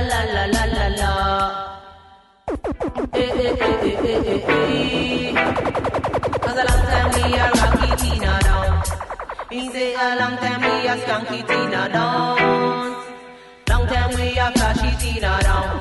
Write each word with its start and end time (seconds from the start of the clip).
la 0.10 0.20
la 0.34 0.44
la 0.46 0.64
la 0.66 0.88
la. 1.00 1.12
Eh 3.12 3.30
eh 3.44 3.56
eh 3.60 3.76
eh 3.82 3.96
eh 4.10 4.32
eh 4.32 4.42
eh. 4.48 5.34
Cause 6.42 6.58
a 6.58 6.64
long 6.70 6.84
time 6.90 7.10
we 7.14 7.22
are 7.38 7.52
rocky 7.60 7.90
Tina 8.00 8.32
down. 8.42 8.82
Me 9.50 9.70
say 9.70 9.94
a 9.94 10.16
long 10.20 10.36
time 10.38 10.60
we 10.60 10.88
are 10.88 10.98
skunky 10.98 11.40
Tina 11.46 11.88
down. 11.92 12.36
Long 13.68 13.86
time 13.86 14.10
we 14.18 14.38
are 14.38 14.52
flashy 14.52 14.90
Tina 15.00 15.38
down. 15.42 15.80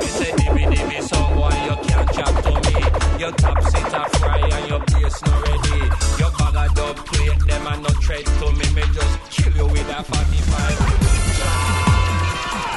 You 0.00 0.06
say 0.06 0.30
dimmy 0.32 0.64
dimmy 0.72 1.00
song 1.02 1.34
boy 1.36 1.56
you 1.66 1.76
can't 1.86 2.08
chat 2.12 2.34
to 2.44 2.52
me 2.64 2.76
Your 3.20 3.32
top 3.32 3.62
sit 3.62 3.92
a 4.00 4.02
fry 4.18 4.38
and 4.56 4.68
your 4.68 4.80
bass 4.80 5.16
no 5.24 5.32
ready 5.42 5.80
Your 6.20 6.30
bag 6.38 6.56
a 6.62 6.74
dub 6.74 6.96
plate 7.06 7.40
them 7.48 7.66
a 7.66 7.76
no 7.78 7.88
tread 8.04 8.24
to 8.24 8.46
me 8.52 8.66
Me 8.74 8.82
just 8.94 9.14
kill 9.30 9.52
you 9.56 9.66
with 9.66 9.88
a 9.98 10.02
45 10.04 11.85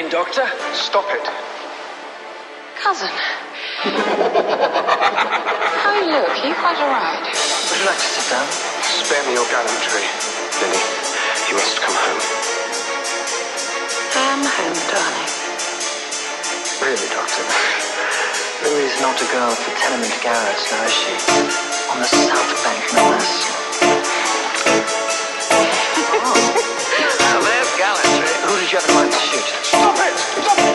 evening, 0.00 0.12
Doctor. 0.12 0.48
Stop 0.72 1.04
it. 1.12 1.20
Cousin. 2.80 3.12
how 5.76 5.92
you 6.00 6.08
look? 6.08 6.32
You 6.40 6.54
quite 6.56 6.80
all 6.80 6.88
right. 6.88 7.20
Would 7.20 7.78
you 7.80 7.84
like 7.84 8.00
to 8.00 8.08
sit 8.16 8.24
down? 8.32 8.48
Spare 8.80 9.20
me 9.28 9.36
your 9.36 9.44
gallantry, 9.52 10.04
Lily. 10.64 10.80
You 11.52 11.54
must 11.60 11.76
come 11.84 11.92
home. 11.92 12.20
I 14.16 14.24
am 14.32 14.40
home, 14.40 14.80
darling. 14.88 15.28
Really, 16.80 17.08
Doctor? 17.12 17.44
Louise 18.64 18.96
is 18.96 19.00
not 19.04 19.20
a 19.20 19.28
girl 19.32 19.52
for 19.52 19.72
tenement 19.84 20.16
garrets, 20.24 20.64
now 20.72 20.84
is 20.84 20.96
she? 20.96 21.12
On 21.92 21.98
the 22.00 22.08
south 22.08 22.52
bank, 22.64 22.88
no 22.96 23.04
less. 23.12 23.52
Now 27.20 27.40
there's 27.40 27.72
gallantry. 27.78 28.09
Who 28.70 28.76
did 28.76 28.84
you 28.84 28.88
have 28.88 28.90
in 28.90 28.94
mind 28.94 29.12
to 29.12 29.18
shoot? 29.18 29.66
Stop 29.66 29.96
it! 29.98 30.16
Stop 30.16 30.58
it! 30.58 30.69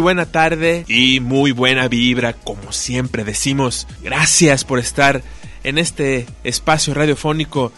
Buena 0.00 0.26
tarde 0.26 0.84
y 0.88 1.20
muy 1.20 1.52
buena 1.52 1.88
vibra, 1.88 2.32
como 2.32 2.72
siempre 2.72 3.24
decimos. 3.24 3.86
Gracias 4.02 4.64
por 4.64 4.78
estar 4.78 5.22
en 5.62 5.78
este 5.78 6.26
espacio 6.42 6.94
radiofónico 6.94 7.72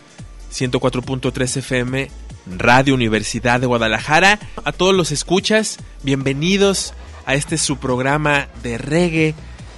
104.3 0.53 1.57
FM, 1.59 2.11
Radio 2.59 2.95
Universidad 2.95 3.61
de 3.61 3.67
Guadalajara. 3.67 4.39
A 4.65 4.73
todos 4.73 4.95
los 4.95 5.13
escuchas, 5.13 5.79
bienvenidos 6.03 6.95
a 7.27 7.35
este 7.35 7.59
su 7.59 7.79
programa 7.79 8.49
de 8.63 8.79
reggae, 8.79 9.35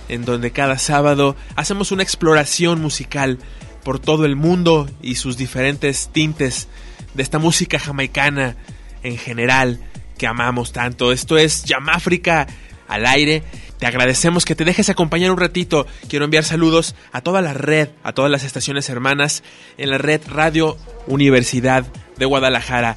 en 0.09 0.25
donde 0.25 0.51
cada 0.51 0.79
sábado 0.79 1.37
hacemos 1.57 1.93
una 1.93 2.03
exploración 2.03 2.81
musical 2.81 3.39
por 3.83 3.99
todo 3.99 4.25
el 4.25 4.37
mundo 4.37 4.89
y 5.03 5.17
sus 5.17 5.37
diferentes 5.37 6.11
tintes 6.13 6.69
de 7.15 7.23
esta 7.23 7.39
música 7.39 7.79
jamaicana 7.79 8.57
en 9.03 9.19
general 9.19 9.81
que 10.19 10.27
amamos 10.27 10.73
tanto. 10.73 11.13
Esto 11.13 11.39
es 11.39 11.65
Yamáfrica 11.65 12.47
al 12.89 13.07
aire. 13.07 13.43
Te 13.79 13.87
agradecemos 13.87 14.45
que 14.45 14.55
te 14.55 14.65
dejes 14.65 14.89
acompañar 14.89 15.31
un 15.31 15.39
ratito. 15.39 15.87
Quiero 16.09 16.25
enviar 16.25 16.45
saludos 16.45 16.95
a 17.13 17.21
toda 17.21 17.43
la 17.43 17.53
red, 17.53 17.89
a 18.03 18.13
todas 18.13 18.31
las 18.31 18.45
estaciones 18.45 18.89
hermanas 18.89 19.43
en 19.79 19.91
la 19.91 19.99
red 19.99 20.21
Radio 20.29 20.77
Universidad 21.07 21.85
de 22.17 22.25
Guadalajara. 22.25 22.97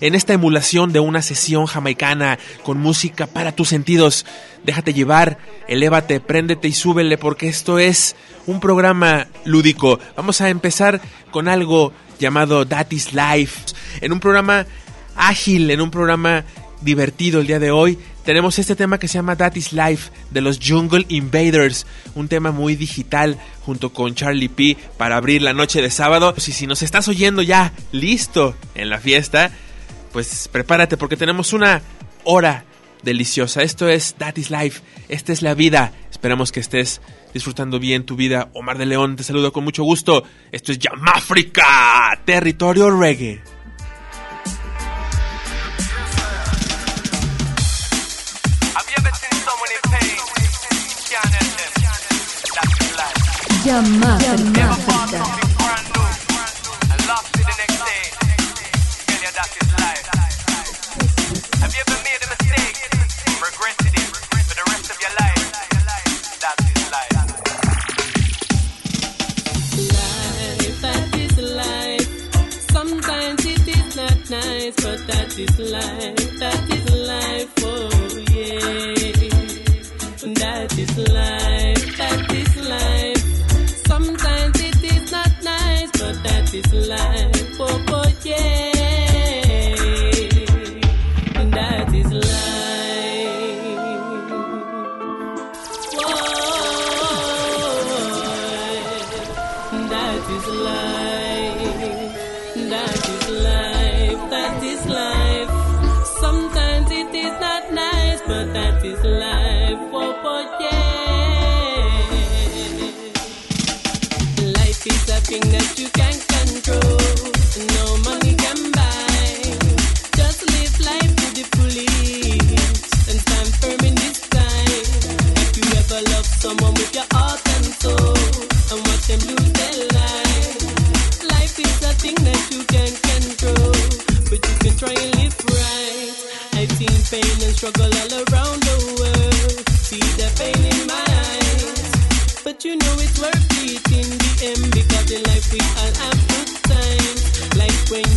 En 0.00 0.14
esta 0.14 0.32
emulación 0.32 0.92
de 0.92 1.00
una 1.00 1.22
sesión 1.22 1.66
jamaicana 1.66 2.38
con 2.62 2.78
música 2.78 3.26
para 3.26 3.52
tus 3.52 3.68
sentidos, 3.68 4.26
déjate 4.64 4.94
llevar, 4.94 5.38
elévate, 5.66 6.20
préndete 6.20 6.68
y 6.68 6.72
súbele 6.72 7.18
porque 7.18 7.48
esto 7.48 7.78
es 7.78 8.14
un 8.46 8.60
programa 8.60 9.26
lúdico. 9.44 9.98
Vamos 10.16 10.40
a 10.40 10.50
empezar 10.50 11.00
con 11.32 11.48
algo 11.48 11.92
llamado 12.20 12.66
That 12.66 12.90
is 12.90 13.12
Life. 13.12 13.74
En 14.00 14.12
un 14.12 14.20
programa 14.20 14.66
ágil, 15.18 15.70
en 15.70 15.80
un 15.80 15.90
programa 15.90 16.44
divertido 16.80 17.40
el 17.40 17.46
día 17.46 17.58
de 17.58 17.70
hoy. 17.70 17.98
Tenemos 18.24 18.58
este 18.58 18.76
tema 18.76 18.98
que 18.98 19.08
se 19.08 19.14
llama 19.14 19.36
That 19.36 19.56
is 19.56 19.72
Life 19.72 20.10
de 20.30 20.40
los 20.40 20.60
Jungle 20.62 21.06
Invaders, 21.08 21.86
un 22.14 22.28
tema 22.28 22.52
muy 22.52 22.76
digital 22.76 23.38
junto 23.64 23.92
con 23.92 24.14
Charlie 24.14 24.48
P 24.48 24.76
para 24.96 25.16
abrir 25.16 25.42
la 25.42 25.54
noche 25.54 25.80
de 25.80 25.90
sábado. 25.90 26.34
Y 26.36 26.40
si 26.40 26.66
nos 26.66 26.82
estás 26.82 27.08
oyendo 27.08 27.42
ya 27.42 27.72
listo 27.90 28.54
en 28.74 28.90
la 28.90 28.98
fiesta, 28.98 29.50
pues 30.12 30.48
prepárate 30.52 30.96
porque 30.96 31.16
tenemos 31.16 31.52
una 31.52 31.82
hora 32.24 32.64
deliciosa. 33.02 33.62
Esto 33.62 33.88
es 33.88 34.14
That 34.14 34.36
is 34.36 34.50
Life, 34.50 34.82
esta 35.08 35.32
es 35.32 35.42
la 35.42 35.54
vida. 35.54 35.92
Esperamos 36.10 36.52
que 36.52 36.60
estés 36.60 37.00
disfrutando 37.32 37.78
bien 37.78 38.04
tu 38.04 38.16
vida. 38.16 38.50
Omar 38.52 38.76
de 38.76 38.86
León, 38.86 39.16
te 39.16 39.22
saludo 39.22 39.52
con 39.52 39.64
mucho 39.64 39.84
gusto. 39.84 40.24
Esto 40.52 40.72
es 40.72 40.78
Yamáfrica, 40.78 42.20
territorio 42.24 42.90
reggae. 42.90 43.57
Yamáfrica. 53.68 55.38
is 55.42 55.47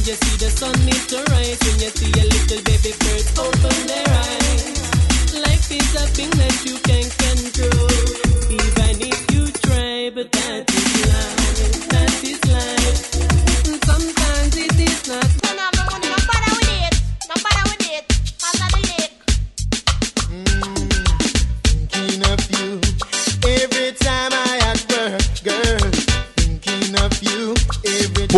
you 0.08 0.16
see 0.16 0.38
the 0.38 0.50
sun 0.50 0.74
need 0.86 1.04
to 1.10 1.18
rise, 1.32 1.60
when 1.62 1.80
you 1.80 1.90
see 1.90 2.12
a 2.12 2.26
little 2.26 2.62
baby 2.64 2.94
bird 3.02 3.26
open 3.38 3.88
their 3.88 4.08
eyes. 4.08 5.34
Life 5.34 5.72
is 5.72 5.96
a 5.96 6.08
thing 6.08 6.30
that 6.32 6.66
you 6.66 6.78
can 6.80 7.21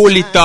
Pull 0.03 0.17
it 0.17 0.35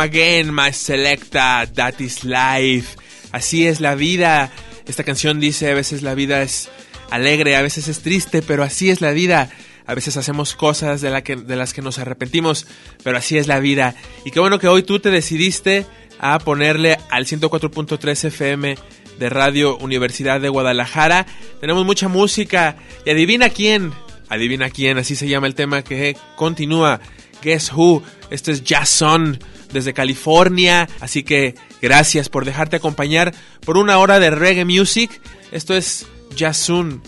again, 0.00 0.52
my 0.52 0.70
selecta, 0.70 1.66
that 1.76 1.98
is 2.00 2.24
life. 2.24 2.98
Así 3.32 3.66
es 3.66 3.80
la 3.80 3.94
vida. 3.94 4.52
Esta 4.86 5.02
canción 5.02 5.40
dice, 5.40 5.70
a 5.70 5.74
veces 5.74 6.02
la 6.02 6.14
vida 6.14 6.42
es 6.42 6.68
alegre, 7.10 7.56
a 7.56 7.62
veces 7.62 7.88
es 7.88 8.00
triste, 8.00 8.42
pero 8.42 8.62
así 8.62 8.90
es 8.90 9.00
la 9.00 9.12
vida. 9.12 9.48
A 9.86 9.94
veces 9.94 10.18
hacemos 10.18 10.54
cosas 10.54 11.00
de, 11.00 11.22
que, 11.22 11.36
de 11.36 11.56
las 11.56 11.72
que 11.72 11.80
nos 11.80 11.98
arrepentimos, 11.98 12.66
pero 13.02 13.16
así 13.16 13.38
es 13.38 13.46
la 13.46 13.60
vida. 13.60 13.94
Y 14.26 14.30
qué 14.30 14.40
bueno 14.40 14.58
que 14.58 14.68
hoy 14.68 14.82
tú 14.82 14.98
te 14.98 15.10
decidiste 15.10 15.86
a 16.18 16.38
ponerle 16.38 16.98
al 17.08 17.24
104.3 17.24 18.24
FM 18.26 18.76
de 19.18 19.30
Radio 19.30 19.78
Universidad 19.78 20.38
de 20.38 20.50
Guadalajara. 20.50 21.24
Tenemos 21.62 21.86
mucha 21.86 22.08
música 22.08 22.76
y 23.06 23.10
adivina 23.10 23.48
quién, 23.48 23.90
adivina 24.28 24.68
quién, 24.68 24.98
así 24.98 25.16
se 25.16 25.28
llama 25.28 25.46
el 25.46 25.54
tema 25.54 25.80
que 25.80 26.14
continúa. 26.36 27.00
Guess 27.42 27.72
Who, 27.72 28.02
esto 28.30 28.50
es 28.50 28.62
Jason 28.66 29.38
desde 29.72 29.94
California, 29.94 30.88
así 31.00 31.22
que 31.22 31.54
gracias 31.80 32.28
por 32.28 32.44
dejarte 32.44 32.76
acompañar 32.76 33.34
por 33.64 33.78
una 33.78 33.98
hora 33.98 34.20
de 34.20 34.30
reggae 34.30 34.64
music. 34.64 35.20
Esto 35.50 35.74
es 35.74 36.06
Jason 36.36 37.02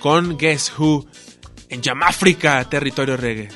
con 0.00 0.38
Guess 0.38 0.72
Who 0.78 1.06
en 1.68 1.82
Yamáfrica, 1.82 2.64
territorio 2.68 3.16
reggae. 3.16 3.48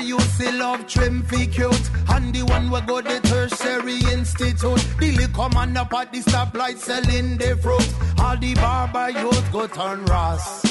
You 0.00 0.20
say 0.20 0.52
love 0.52 0.86
trim 0.86 1.22
fi 1.22 1.46
cute 1.46 1.90
And 2.08 2.34
the 2.34 2.42
one 2.42 2.70
we 2.70 2.80
go 2.82 3.00
the 3.00 3.20
tertiary 3.20 3.98
institute. 4.12 4.84
The 4.98 5.12
little 5.12 5.48
man 5.50 5.76
up 5.76 5.92
at 5.94 6.12
the 6.12 6.20
stoplight 6.20 6.78
selling 6.78 7.36
the 7.36 7.56
fruit. 7.56 7.88
All 8.20 8.36
the 8.36 8.54
barber 8.54 9.10
youth 9.10 9.52
go 9.52 9.66
turn 9.66 10.04
Ross. 10.06 10.64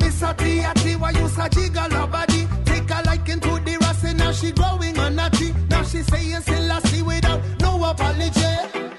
Miss 0.00 0.22
a 0.22 0.34
T 0.34 0.96
why 0.96 1.10
you 1.10 1.28
say 1.28 1.48
jiggle 1.50 1.90
her 1.90 2.06
body? 2.06 2.46
Take 2.64 2.90
a 2.90 3.02
liking 3.06 3.40
to 3.40 3.60
the 3.64 3.80
and 4.04 4.18
now 4.18 4.32
she 4.32 4.52
growing 4.52 4.98
on 4.98 5.16
natty 5.16 5.52
Now 5.68 5.82
she 5.82 6.02
saying 6.02 6.40
still 6.40 6.72
I 6.72 6.80
see 6.80 7.02
without 7.02 7.40
no 7.60 7.84
apology 7.84 8.89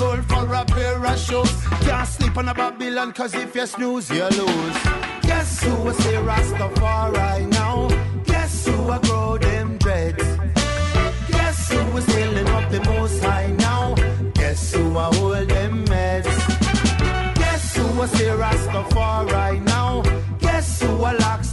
soul 0.00 0.22
for 0.30 0.46
a 0.60 0.64
pair 0.64 1.04
of 1.12 1.18
shoes. 1.18 1.52
Can't 1.86 2.08
sleep 2.08 2.34
on 2.40 2.48
a 2.48 2.54
Babylon, 2.54 3.12
cause 3.12 3.34
if 3.34 3.54
you 3.54 3.66
snooze, 3.66 4.08
you 4.18 4.28
lose. 4.40 4.78
Guess 5.28 5.50
who 5.64 5.74
I 5.90 5.92
say 6.02 6.16
Rastafari 6.28 7.40
now? 7.60 7.76
Guess 8.32 8.66
who 8.66 8.76
I 8.94 8.98
grow 9.06 9.36
them 9.36 9.68
dreads? 9.82 10.28
Guess 11.34 11.58
who 11.72 11.82
was 11.94 12.06
filling 12.14 12.48
up 12.56 12.66
the 12.74 12.80
most 12.92 13.22
high 13.22 13.50
now? 13.68 13.84
Guess 14.40 14.62
who 14.74 14.84
I 15.04 15.06
hold 15.16 15.48
them 15.56 15.84
meds? 15.92 16.34
Guess 17.42 17.64
who 17.76 17.84
I 18.04 18.06
say 18.16 18.30
Rastafari 18.42 19.52
now? 19.74 19.92
Guess 20.46 20.68
who 20.82 20.90
I 21.10 21.12
locks 21.24 21.49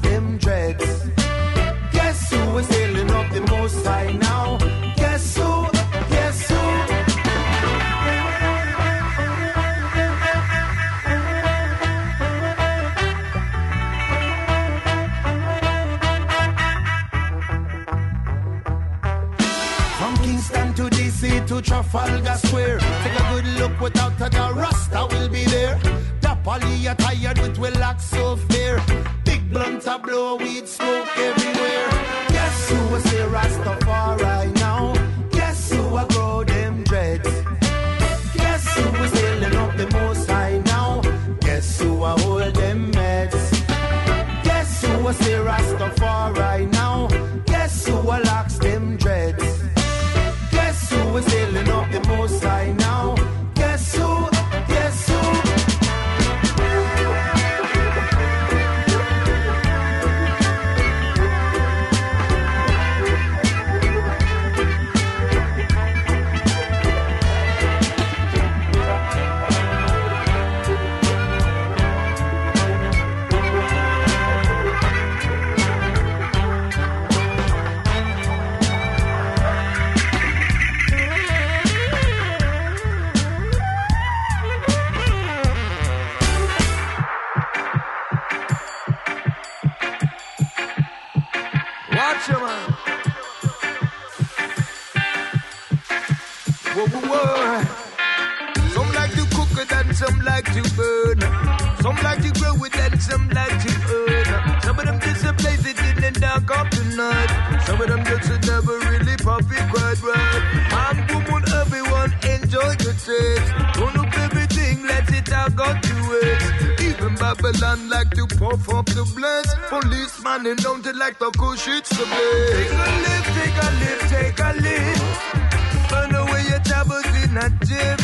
Babylon 117.47 117.89
like 117.89 118.09
to 118.09 118.27
puff 118.27 118.67
up 118.73 118.85
the 118.87 119.05
blends. 119.15 119.55
Policeman 119.69 120.47
and 120.47 120.59
don't 120.59 120.85
like 120.97 121.17
the 121.17 121.31
kush, 121.31 121.67
it's 121.69 121.89
the 121.89 122.03
best. 122.03 122.51
Take 122.51 122.73
a 122.73 122.89
lift, 123.05 123.29
take 123.39 123.57
a 123.63 123.69
lift, 123.79 124.03
take 124.11 124.39
a 124.39 124.51
lift. 124.65 125.89
Burn 125.89 126.15
away 126.15 126.43
your 126.49 126.59
troubles 126.59 127.05
in 127.23 127.37
a 127.37 127.49
dip. 127.63 127.99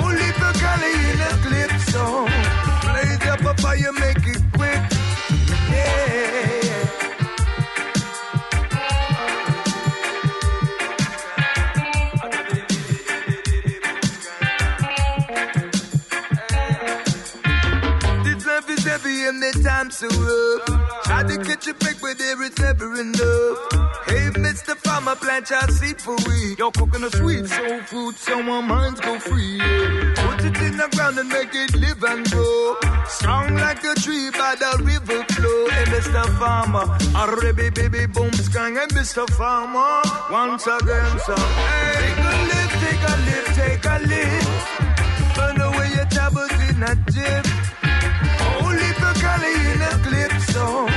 Only 0.00 0.30
for 0.40 0.52
Cali 0.62 0.92
in 1.12 1.20
a 1.20 1.32
clip, 1.44 1.72
so 1.92 2.24
blaze 2.88 3.26
up 3.28 3.44
a 3.44 3.54
fire, 3.60 3.92
make 3.92 4.26
it 4.26 4.42
quick. 4.54 4.80
Yeah. 5.70 6.61
The 19.42 19.62
time's 19.64 19.96
so 19.96 20.06
rough. 20.06 21.02
Try 21.04 21.22
to 21.24 21.36
catch 21.42 21.66
a 21.66 21.74
break, 21.74 22.00
but 22.00 22.16
there 22.18 22.40
it's 22.42 22.58
never 22.60 22.94
enough. 23.00 23.58
Hey, 24.06 24.30
Mr. 24.38 24.76
Farmer, 24.76 25.16
plant 25.16 25.50
your 25.50 25.66
seed 25.68 26.00
for 26.00 26.14
we. 26.28 26.54
You're 26.58 26.70
cooking 26.70 27.02
a 27.02 27.10
sweet 27.10 27.46
soul 27.46 27.80
food, 27.90 28.14
so 28.16 28.40
our 28.40 28.62
minds 28.62 29.00
go 29.00 29.18
free. 29.18 29.58
yeah. 29.58 30.14
Put 30.16 30.44
it 30.44 30.56
in 30.62 30.76
the 30.76 30.88
ground 30.94 31.18
and 31.18 31.28
make 31.28 31.54
it 31.54 31.74
live 31.74 32.02
and 32.04 32.30
grow. 32.30 32.76
Strong 33.08 33.56
like 33.56 33.82
a 33.82 33.94
tree 33.96 34.30
by 34.30 34.54
the 34.54 34.72
river 34.84 35.24
flow. 35.34 35.68
Hey, 35.74 35.84
Mr. 35.90 36.22
Farmer, 36.38 36.86
a 37.18 37.52
baby, 37.52 37.70
baby, 37.70 38.06
boom, 38.06 38.32
skang. 38.32 38.76
Hey, 38.76 38.86
Mr. 38.94 39.28
Farmer, 39.30 40.02
once 40.30 40.66
again, 40.66 41.18
so 41.26 41.34
hey, 41.34 42.14
take 42.14 42.22
a 42.30 42.34
lift, 42.50 42.74
take 42.84 43.04
a 43.10 43.14
lift, 43.26 43.50
take 43.58 43.84
a 43.90 43.96
lift. 44.06 45.36
Burn 45.36 45.60
away 45.60 45.88
your 45.96 46.06
troubles 46.06 46.52
in 46.70 46.82
a 46.82 46.94
dip 47.10 47.61
corazón. 50.52 50.91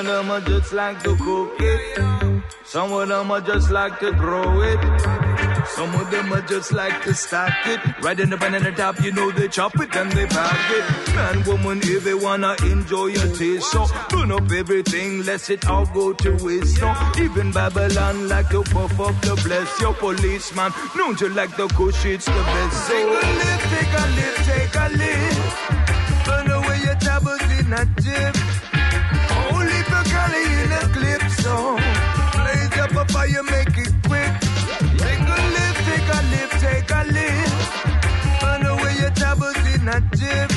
Of 0.00 0.06
them 0.06 0.30
are 0.30 0.40
just 0.40 0.72
like 0.72 1.02
to 1.04 1.16
cook 1.16 1.52
it. 1.60 2.42
Some 2.64 2.92
of 2.92 3.08
them 3.08 3.30
are 3.30 3.40
just 3.40 3.70
like 3.70 3.98
to 4.00 4.12
grow 4.12 4.60
it. 4.62 4.80
Some 5.68 5.94
of 5.94 6.10
them 6.10 6.32
are 6.32 6.42
just 6.42 6.72
like 6.72 7.02
to 7.04 7.14
stack 7.14 7.66
it. 7.66 7.80
Right 8.02 8.18
in 8.18 8.30
the 8.30 8.36
banana 8.36 8.72
top, 8.72 9.00
you 9.00 9.12
know 9.12 9.30
they 9.30 9.48
chop 9.48 9.78
it 9.80 9.94
and 9.96 10.10
they 10.12 10.26
pack 10.26 10.70
it. 10.70 11.14
Man, 11.14 11.44
woman, 11.44 11.80
if 11.82 12.04
they 12.04 12.14
wanna 12.14 12.56
enjoy 12.64 13.06
your 13.06 13.34
taste, 13.36 13.70
so 13.70 13.86
burn 14.10 14.32
up 14.32 14.50
everything, 14.50 15.22
let 15.24 15.48
it 15.48 15.66
all 15.68 15.86
go 15.86 16.12
to 16.12 16.30
waste. 16.44 16.80
No, 16.80 16.94
even 17.18 17.52
Babylon 17.52 18.28
like 18.28 18.48
to 18.50 18.62
puff 18.64 18.98
up 19.00 19.20
the 19.22 19.40
bless 19.44 19.80
your 19.80 19.94
policeman. 19.94 20.72
Don't 20.96 21.20
you 21.20 21.28
like 21.30 21.56
the 21.56 21.68
kush, 21.68 22.04
it's 22.04 22.26
the 22.26 22.32
best. 22.32 22.88
So 22.88 22.94
take 22.94 23.22
a 23.22 23.26
lift, 23.40 23.64
take 23.74 23.94
a 24.02 24.06
lift, 24.18 24.38
take 24.50 24.74
a 24.74 24.88
lift. 25.00 26.26
Burn 26.26 26.50
away 26.50 26.80
your 26.84 26.96
troubles 26.96 27.42
in 27.58 27.72
a 27.72 27.84
dip. 28.02 28.55
acıp 40.16 40.55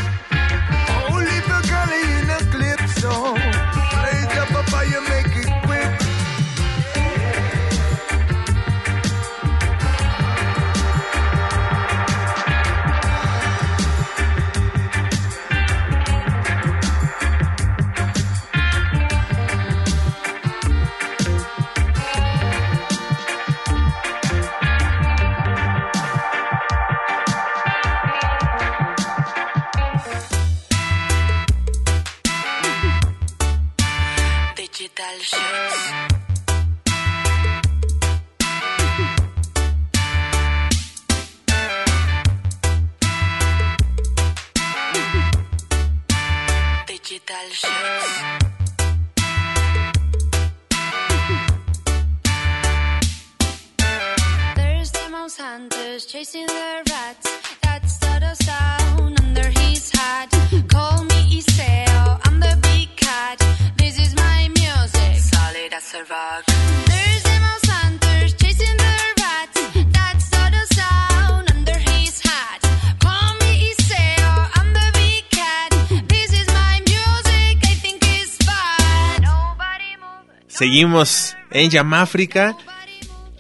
Seguimos 80.60 81.36
en 81.52 81.70
Yamáfrica, 81.70 82.58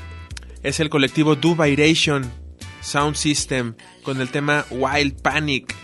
es 0.64 0.80
el 0.80 0.90
colectivo 0.90 1.36
Dubairation 1.36 2.32
Sound 2.80 3.18
System 3.18 3.76
con 4.02 4.22
el 4.22 4.30
tema 4.30 4.64
Wild 4.72 5.22
Panic 5.22 5.76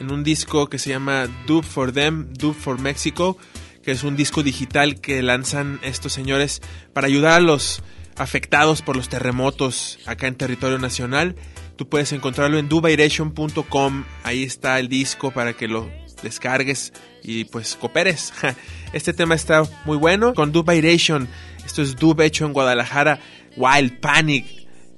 en 0.00 0.10
un 0.10 0.24
disco 0.24 0.68
que 0.68 0.78
se 0.78 0.90
llama 0.90 1.28
Dub 1.46 1.62
for 1.62 1.92
Them, 1.92 2.32
Dub 2.32 2.54
for 2.54 2.80
Mexico, 2.80 3.36
que 3.82 3.92
es 3.92 4.02
un 4.02 4.16
disco 4.16 4.42
digital 4.42 5.00
que 5.00 5.22
lanzan 5.22 5.78
estos 5.82 6.12
señores 6.12 6.60
para 6.92 7.06
ayudar 7.06 7.34
a 7.34 7.40
los 7.40 7.82
afectados 8.16 8.82
por 8.82 8.96
los 8.96 9.08
terremotos 9.08 9.98
acá 10.06 10.26
en 10.26 10.34
territorio 10.34 10.78
nacional. 10.78 11.36
Tú 11.76 11.88
puedes 11.88 12.12
encontrarlo 12.12 12.58
en 12.58 12.68
dubairation.com, 12.68 14.04
ahí 14.24 14.42
está 14.42 14.78
el 14.80 14.88
disco 14.88 15.30
para 15.30 15.52
que 15.52 15.68
lo 15.68 15.88
descargues 16.22 16.92
y 17.22 17.44
pues 17.44 17.76
cooperes. 17.76 18.32
Este 18.92 19.12
tema 19.12 19.34
está 19.36 19.62
muy 19.84 19.96
bueno 19.96 20.34
con 20.34 20.50
Dubairation. 20.50 21.28
Esto 21.64 21.82
es 21.82 21.94
Dub 21.94 22.20
hecho 22.22 22.44
en 22.44 22.52
Guadalajara, 22.52 23.20
Wild 23.56 24.00
Panic. 24.00 24.46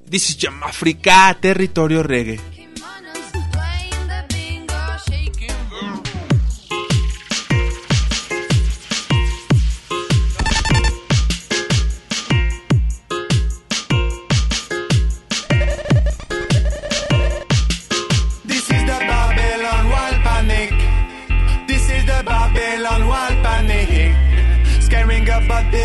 This 0.09 0.31
is 0.31 0.39
Jamafrica, 0.39 1.37
territorio 1.41 2.03
reggae. 2.03 2.41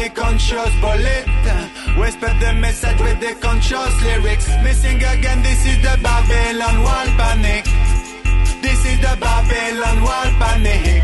About 0.07 0.15
conscious 0.15 0.73
bullet. 0.81 1.25
Whisper 1.97 2.33
the 2.39 2.53
message 2.53 2.99
with 2.99 3.19
the 3.19 3.35
conscious 3.39 4.01
lyrics. 4.03 4.47
Missing 4.63 4.97
again, 4.97 5.41
this 5.43 5.65
is 5.65 5.77
the 5.81 5.97
Babylon 6.01 6.83
wild 6.83 7.09
panic. 7.17 7.65
This 8.61 8.85
is 8.85 8.99
the 8.99 9.17
Babylon 9.19 10.03
wild 10.03 10.33
panic. 10.39 11.03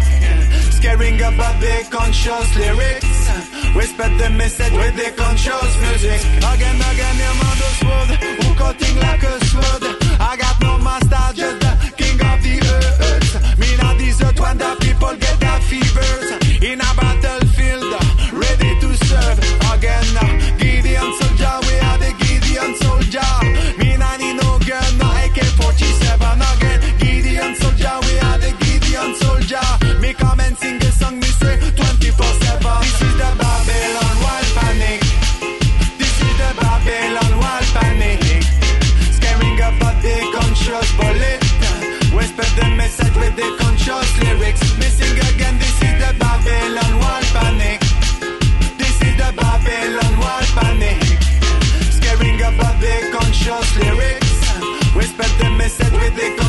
Scaring 0.72 1.22
about 1.22 1.60
the 1.60 1.88
conscious 1.90 2.56
lyrics. 2.56 3.30
Whisper 3.76 4.10
the 4.18 4.30
message 4.30 4.74
with 4.74 4.96
the 4.96 5.12
conscious 5.16 5.72
music. 5.82 6.22
Again, 6.38 6.76
again, 6.76 7.18
your 7.24 7.36
mother's 7.42 7.80
word. 7.88 8.10
Who 8.44 8.56
cutting 8.56 8.98
like 9.00 9.24
a 9.24 9.46
sword? 9.46 9.84
I 10.20 10.38
got 10.38 10.62
no 10.62 10.78
master, 10.78 11.34
just 11.34 11.60
the 11.60 11.94
king 11.98 12.20
of 12.22 12.38
the 12.44 12.56
earth. 12.76 13.60
Me 13.60 13.76
not 13.78 13.98
desert 13.98 14.40
when 14.40 14.58
the 14.58 14.76
people 14.82 15.16
get 15.18 15.40
their 15.40 15.60
fevers. 15.62 16.30
In 16.62 16.80
a 16.80 16.90
battlefield, 16.96 17.43
Panic. 47.34 47.80
This 48.78 49.02
is 49.02 49.16
the 49.18 49.34
Babylon 49.36 50.14
panic. 50.58 51.02
Scaring 51.92 52.38
lyrics. 53.78 54.32
Whisper 54.96 55.30
the 55.40 55.50
message 55.58 55.92
with 55.94 56.16
the 56.16 56.43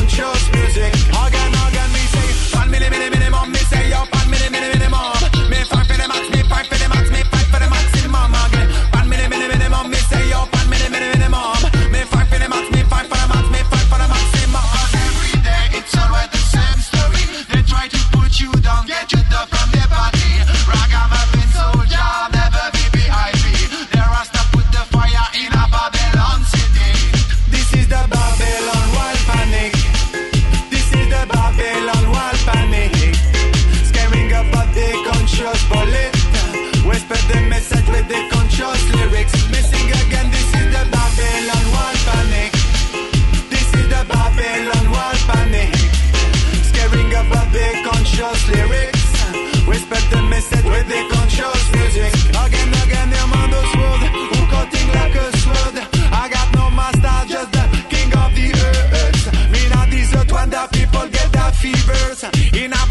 Whisper 36.85 37.17
the 37.33 37.41
message 37.49 37.87
with 37.89 38.07
the 38.07 38.21
conscious 38.31 38.83
lyrics. 38.93 39.33
Missing 39.49 39.89
again, 39.89 40.29
this 40.29 40.49
is 40.53 40.67
the 40.69 40.83
Babylon 40.93 41.65
wild 41.73 41.99
panic. 42.05 42.51
This 43.49 43.67
is 43.73 43.87
the 43.89 44.01
Babylon 44.05 44.85
wild 44.93 45.21
panic. 45.29 45.73
Scaring 46.69 47.09
about 47.09 47.49
the 47.51 47.67
conscious 47.89 48.41
lyrics. 48.53 49.03
Whisper 49.67 50.01
the 50.13 50.21
message 50.29 50.65
with 50.65 50.87
the 50.87 51.01
conscious 51.09 51.63
music. 51.73 52.13
Again, 52.37 52.71
again, 52.85 53.09
your 53.17 53.27
mother's 53.33 53.71
word. 53.81 54.01
Who 54.31 54.39
cutting 54.53 54.89
like 54.93 55.15
a 55.15 55.25
sword? 55.41 55.75
I 56.13 56.29
got 56.29 56.47
no 56.53 56.69
master, 56.69 57.17
just 57.33 57.51
the 57.51 57.65
king 57.89 58.13
of 58.13 58.29
the 58.37 58.47
earth. 58.53 59.25
Me 59.51 59.61
not 59.73 59.89
desert 59.89 60.31
when 60.31 60.49
the 60.51 60.63
people 60.71 61.07
get 61.09 61.31
their 61.33 61.51
fevers. 61.51 62.23
In 62.53 62.71
a 62.73 62.81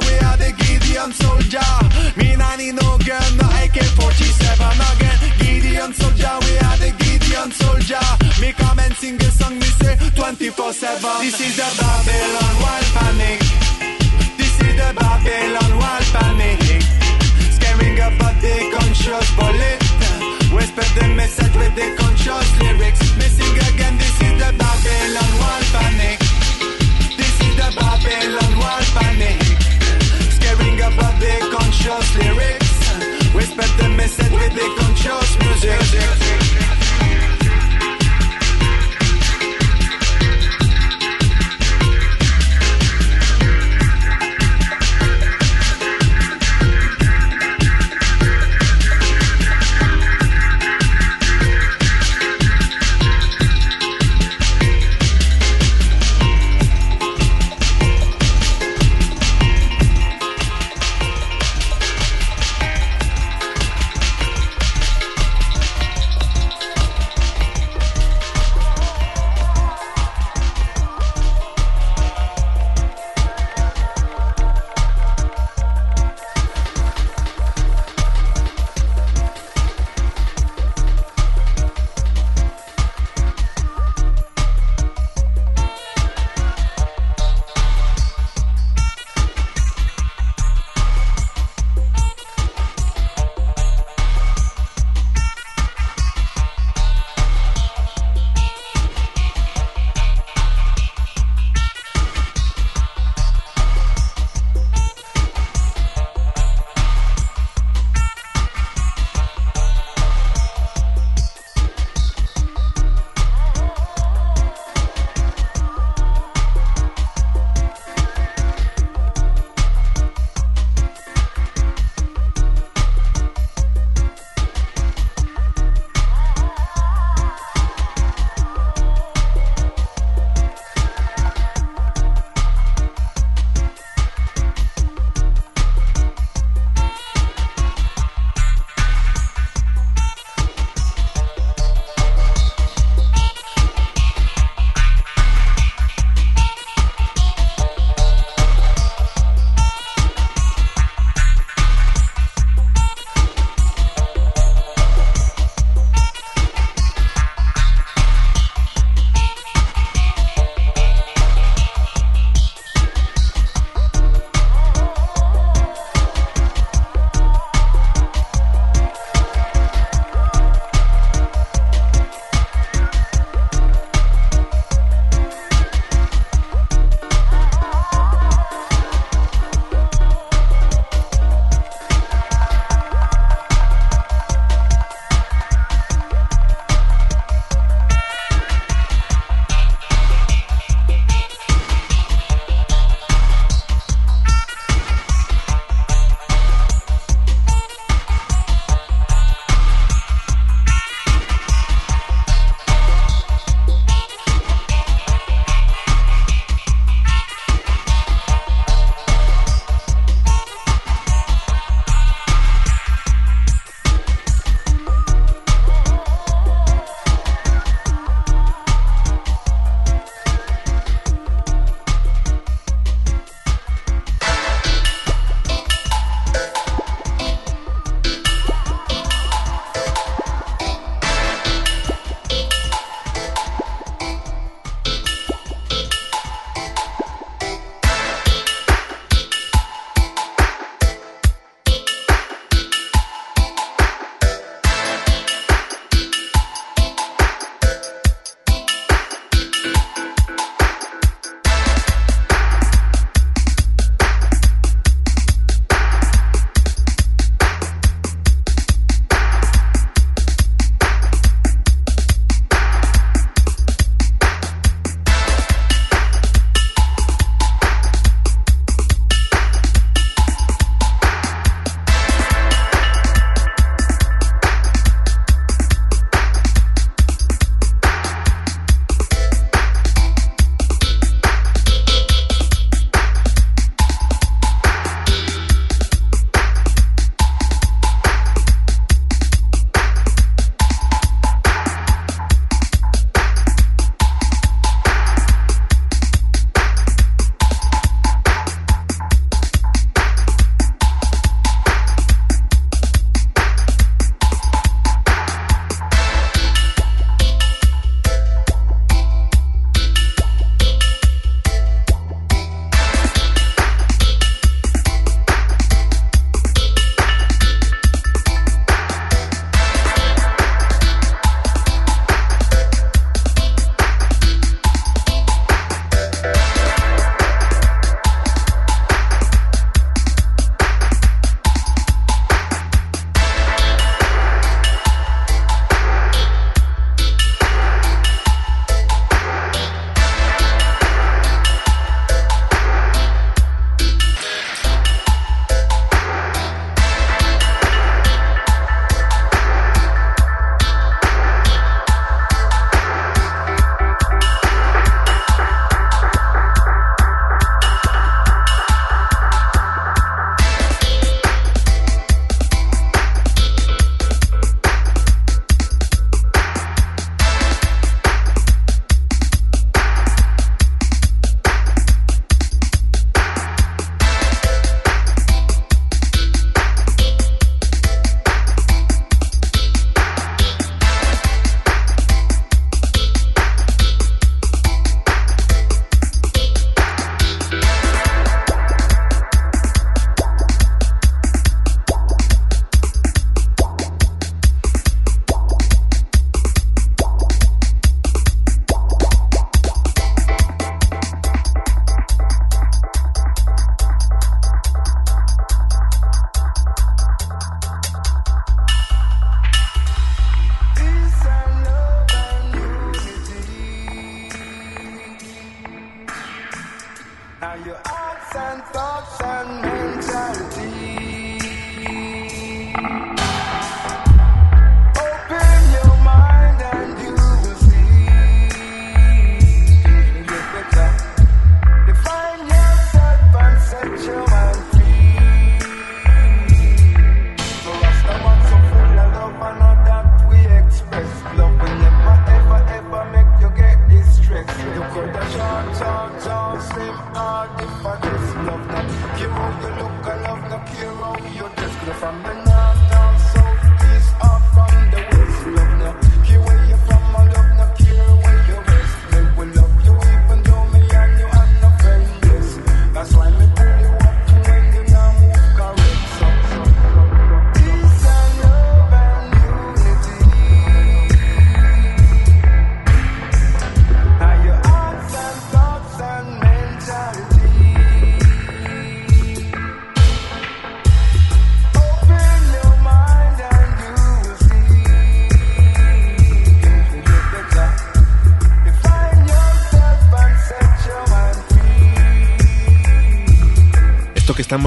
we 0.00 0.14
are 0.24 0.36
the 0.36 0.52
Gideon 0.56 1.12
soldier. 1.12 1.72
Me 2.16 2.36
not 2.36 2.58
need 2.58 2.74
no 2.74 2.98
gun, 3.04 3.28
no 3.36 3.46
AK-47. 3.60 4.60
Again, 4.62 5.18
Gideon 5.38 5.92
soldier, 5.92 6.34
we 6.44 6.52
are 6.64 6.78
the 6.78 6.90
Gideon 7.02 7.50
soldier. 7.52 8.04
Me 8.40 8.52
come 8.52 8.78
and 8.78 8.94
sing 8.96 9.16
a 9.20 9.30
song, 9.30 9.58
me 9.58 9.68
say 9.82 9.96
24-7. 10.16 11.20
This 11.20 11.40
is 11.40 11.56
the 11.56 11.68
Babylon 11.80 12.54
wild 12.62 12.88
panic. 12.96 13.40
This 14.38 14.54
is 14.60 14.74
the 14.80 14.90
Babylon 14.96 15.72
wild 15.78 16.06
panic. 16.14 16.60
Scaring 17.56 17.98
about 17.98 18.36
the 18.40 18.54
conscious 18.76 19.28
bullet. 19.36 19.80
Whisper 20.54 20.86
the 20.96 21.08
message 21.16 21.54
with 21.56 21.74
the 21.74 21.88
conscious 21.98 22.48
lyrics. 22.60 23.00
Missing 23.16 23.56
again, 23.68 23.98
this 23.98 24.16
is 24.20 24.34
the 24.40 24.50
Babylon 24.56 25.32
wild 25.40 25.66
panic. 25.74 26.18
This 27.16 27.34
is 27.40 27.54
the 27.56 27.68
Babylon 27.76 28.52
wild 28.58 28.88
panic. 28.96 29.41
About 30.94 31.18
the 31.20 31.56
conscious 31.56 32.16
lyrics. 32.16 33.34
Whisper 33.34 33.62
the 33.78 33.88
message 33.88 34.30
with 34.30 34.54
the 34.54 34.74
conscious 34.78 35.38
music. 35.38 36.41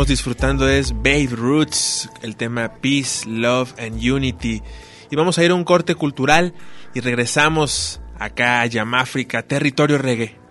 Disfrutando 0.08 0.70
es 0.70 0.94
Babe 0.94 1.30
Roots, 1.32 2.10
el 2.22 2.36
tema 2.36 2.74
Peace, 2.82 3.28
Love 3.28 3.74
and 3.80 3.96
Unity. 4.04 4.62
Y 5.10 5.15
vamos 5.15 5.38
a 5.38 5.44
ir 5.44 5.52
a 5.52 5.56
un 5.56 5.63
corte 5.63 5.96
cultural 5.96 6.54
y 6.94 7.00
regresamos 7.00 8.02
acá 8.20 8.62
a 8.62 8.65
Yamáfrica, 8.68 9.44
territorio 9.44 9.98
reggae. 9.98 10.44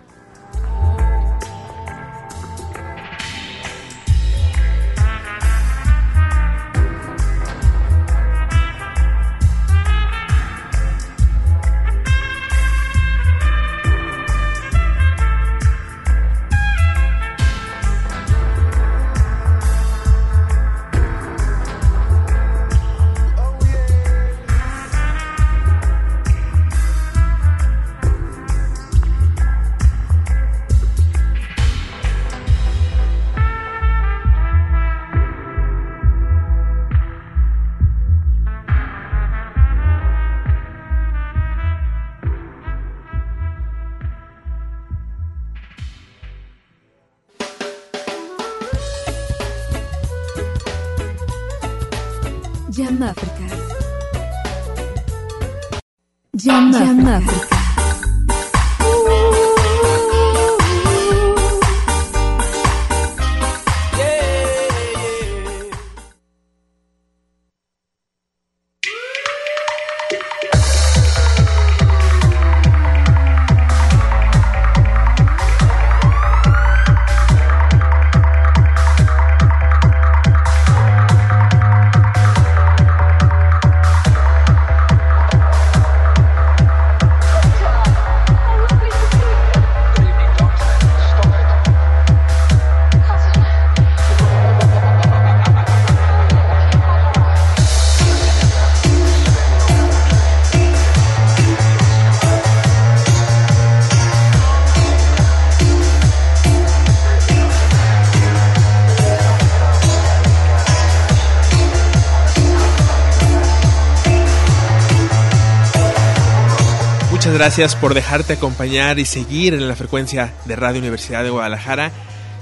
Gracias 117.45 117.75
por 117.75 117.93
dejarte 117.93 118.33
acompañar 118.33 118.97
y 118.97 119.05
seguir 119.05 119.53
en 119.53 119.67
la 119.67 119.75
frecuencia 119.75 120.33
de 120.45 120.55
Radio 120.55 120.79
Universidad 120.79 121.23
de 121.23 121.29
Guadalajara 121.29 121.91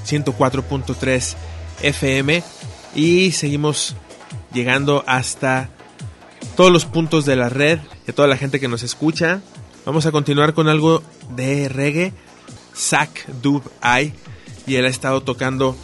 104.3 0.08 1.36
FM 1.82 2.42
y 2.96 3.34
seguimos 3.34 3.98
llegando 4.54 5.04
hasta 5.06 5.68
todos 6.56 6.72
los 6.72 6.86
puntos 6.86 7.26
de 7.26 7.36
la 7.36 7.50
red 7.50 7.80
a 8.08 8.14
toda 8.14 8.30
la 8.30 8.38
gente 8.38 8.62
que 8.62 8.70
nos 8.70 8.82
escucha. 8.82 9.42
Vamos 9.86 10.06
a 10.06 10.14
continuar 10.14 10.54
con 10.54 10.70
algo 10.70 11.04
de 11.36 11.68
reggae, 11.68 12.14
Zack 12.74 13.28
Dub 13.42 13.70
Eye 13.84 14.14
y 14.66 14.76
él 14.76 14.86
ha 14.86 14.90
estado 14.90 15.22
tocando 15.22 15.76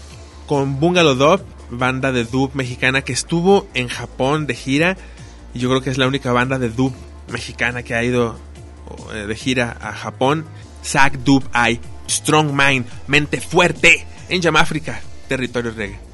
con 0.48 0.80
Bungalow 0.80 1.16
Dub, 1.16 1.44
banda 1.70 2.14
de 2.14 2.24
dub 2.24 2.52
mexicana 2.54 3.02
que 3.02 3.12
estuvo 3.12 3.68
en 3.74 3.90
Japón 3.90 4.48
de 4.48 4.56
gira 4.56 4.96
y 5.54 5.60
yo 5.60 5.68
creo 5.68 5.82
que 5.82 5.90
es 5.90 5.98
la 5.98 6.08
única 6.08 6.32
banda 6.32 6.58
de 6.58 6.70
dub 6.70 6.94
mexicana 7.28 7.84
que 7.84 7.96
ha 7.96 8.04
ido 8.04 8.40
de 9.14 9.36
gira 9.36 9.78
a 9.82 9.94
Japón. 9.94 10.46
Zack 10.84 11.20
Dub 11.20 11.44
Eye, 11.54 11.80
Strong 12.08 12.52
Mind, 12.54 12.86
mente 13.08 13.42
fuerte 13.42 14.06
en 14.30 14.42
Yamáfrica, 14.42 15.02
territorio 15.28 15.72
reggae. 15.72 16.09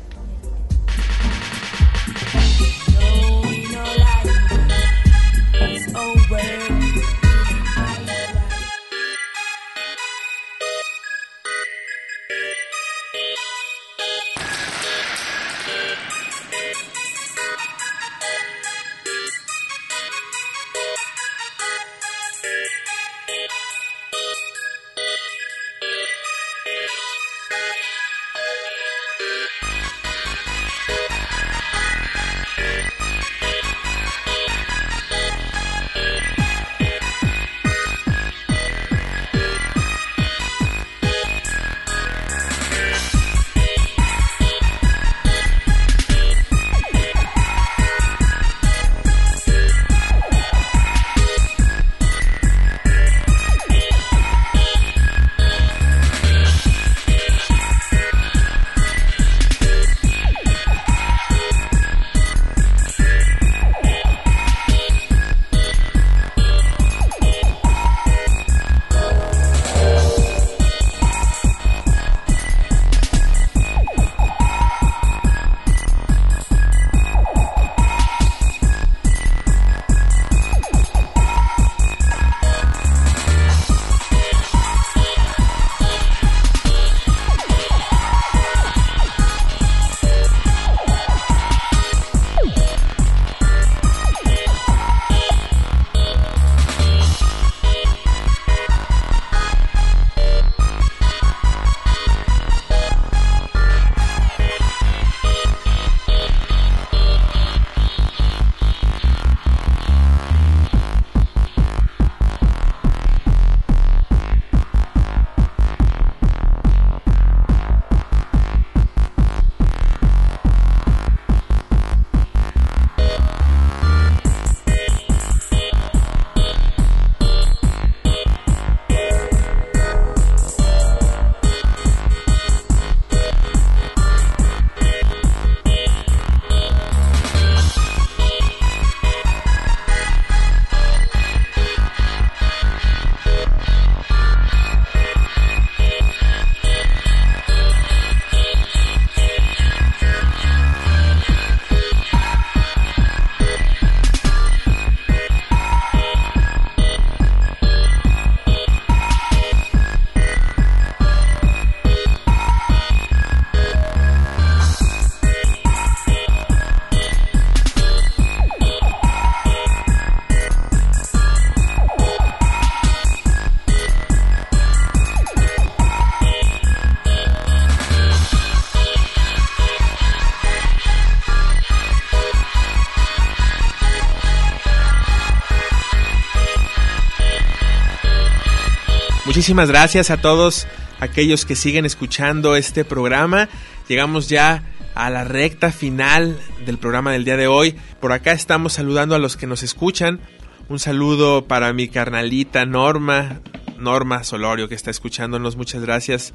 Muchísimas 189.46 189.70
gracias 189.70 190.10
a 190.10 190.18
todos 190.18 190.66
aquellos 191.00 191.46
que 191.46 191.56
siguen 191.56 191.86
escuchando 191.86 192.56
este 192.56 192.84
programa. 192.84 193.48
Llegamos 193.88 194.28
ya 194.28 194.64
a 194.96 195.12
la 195.12 195.24
recta 195.24 195.72
final 195.72 196.36
del 196.66 196.80
programa 196.80 197.12
del 197.12 197.26
día 197.26 197.38
de 197.38 197.46
hoy. 197.46 197.76
Por 198.02 198.12
acá 198.12 198.32
estamos 198.32 198.74
saludando 198.74 199.14
a 199.14 199.20
los 199.20 199.38
que 199.38 199.46
nos 199.46 199.62
escuchan. 199.62 200.20
Un 200.68 200.80
saludo 200.80 201.46
para 201.46 201.72
mi 201.74 201.90
carnalita 201.90 202.66
Norma, 202.66 203.42
Norma 203.78 204.24
Solorio 204.24 204.68
que 204.68 204.74
está 204.74 204.90
escuchándonos. 204.90 205.58
Muchas 205.58 205.84
gracias. 205.84 206.34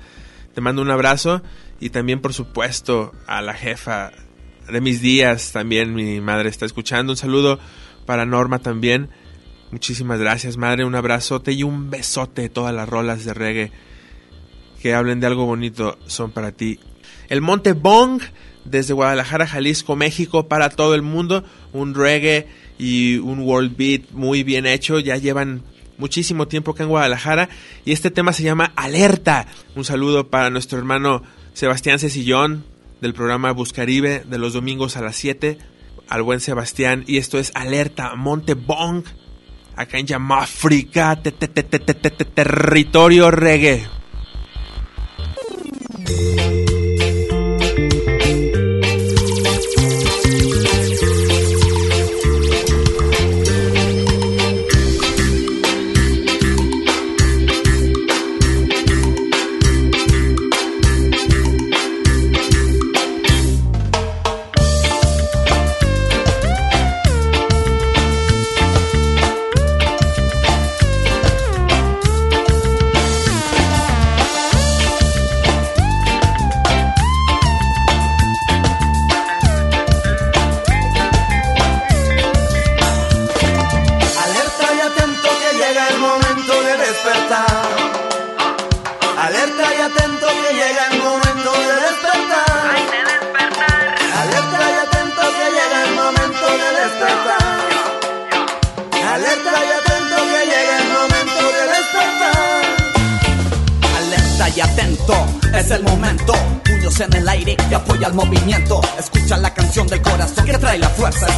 Te 0.55 0.61
mando 0.61 0.81
un 0.81 0.93
abrazo 0.93 1.43
y 1.81 1.91
también 1.91 2.21
por 2.21 2.33
supuesto 2.33 3.11
a 3.27 3.43
la 3.43 3.55
jefa 3.55 4.13
de 4.71 4.81
mis 4.81 5.03
días, 5.03 5.51
también 5.51 5.97
mi 5.97 6.21
madre 6.21 6.49
está 6.49 6.65
escuchando. 6.65 7.15
Un 7.15 7.17
saludo 7.17 7.59
para 8.07 8.25
Norma 8.25 8.61
también. 8.61 9.11
Muchísimas 9.71 10.19
gracias, 10.19 10.57
madre. 10.57 10.85
Un 10.85 10.97
abrazote 10.97 11.53
y 11.53 11.63
un 11.63 11.91
besote. 11.91 12.49
Todas 12.49 12.75
las 12.75 12.89
rolas 12.89 13.25
de 13.25 13.35
reggae 13.35 13.73
que 14.83 14.95
hablen 14.95 15.21
de 15.21 15.29
algo 15.29 15.47
bonito 15.47 15.99
son 16.07 16.33
para 16.33 16.53
ti. 16.53 16.81
El 17.29 17.41
Monte 17.41 17.75
Bong, 17.75 18.21
desde 18.65 18.95
Guadalajara, 18.95 19.47
Jalisco, 19.47 19.95
México, 19.95 20.49
para 20.49 20.71
todo 20.71 20.97
el 20.97 21.03
mundo. 21.03 21.45
Un 21.73 21.95
reggae 21.95 22.49
y 22.79 23.19
un 23.19 23.41
world 23.41 23.77
beat 23.77 24.11
muy 24.11 24.43
bien 24.43 24.67
hecho. 24.67 24.99
Ya 24.99 25.17
llevan 25.17 25.63
muchísimo 25.99 26.49
tiempo 26.49 26.73
acá 26.73 26.83
en 26.83 26.89
Guadalajara. 26.89 27.49
Y 27.85 27.93
este 27.93 28.11
tema 28.11 28.33
se 28.33 28.43
llama 28.43 28.73
Alerta. 28.75 29.47
Un 29.77 29.85
saludo 29.85 30.31
para 30.31 30.51
nuestro 30.51 30.79
hermano 30.79 31.23
Sebastián 31.55 32.01
Cecillón 32.01 32.65
del 33.01 33.15
programa 33.15 33.53
Buscaribe 33.53 34.25
de 34.27 34.39
los 34.39 34.53
domingos 34.53 34.97
a 34.97 35.03
las 35.03 35.15
7. 35.15 35.59
Al 36.09 36.23
buen 36.23 36.41
Sebastián. 36.41 37.05
Y 37.07 37.19
esto 37.19 37.39
es 37.39 37.53
Alerta 37.55 38.17
Monte 38.17 38.55
Bong 38.55 39.05
acá 39.81 39.99
en 39.99 40.07
Yamáfrica, 40.07 41.17
te, 41.23 41.33
te, 41.33 41.49
te, 41.49 42.25
territorio 42.25 43.31
reggae. 43.31 43.89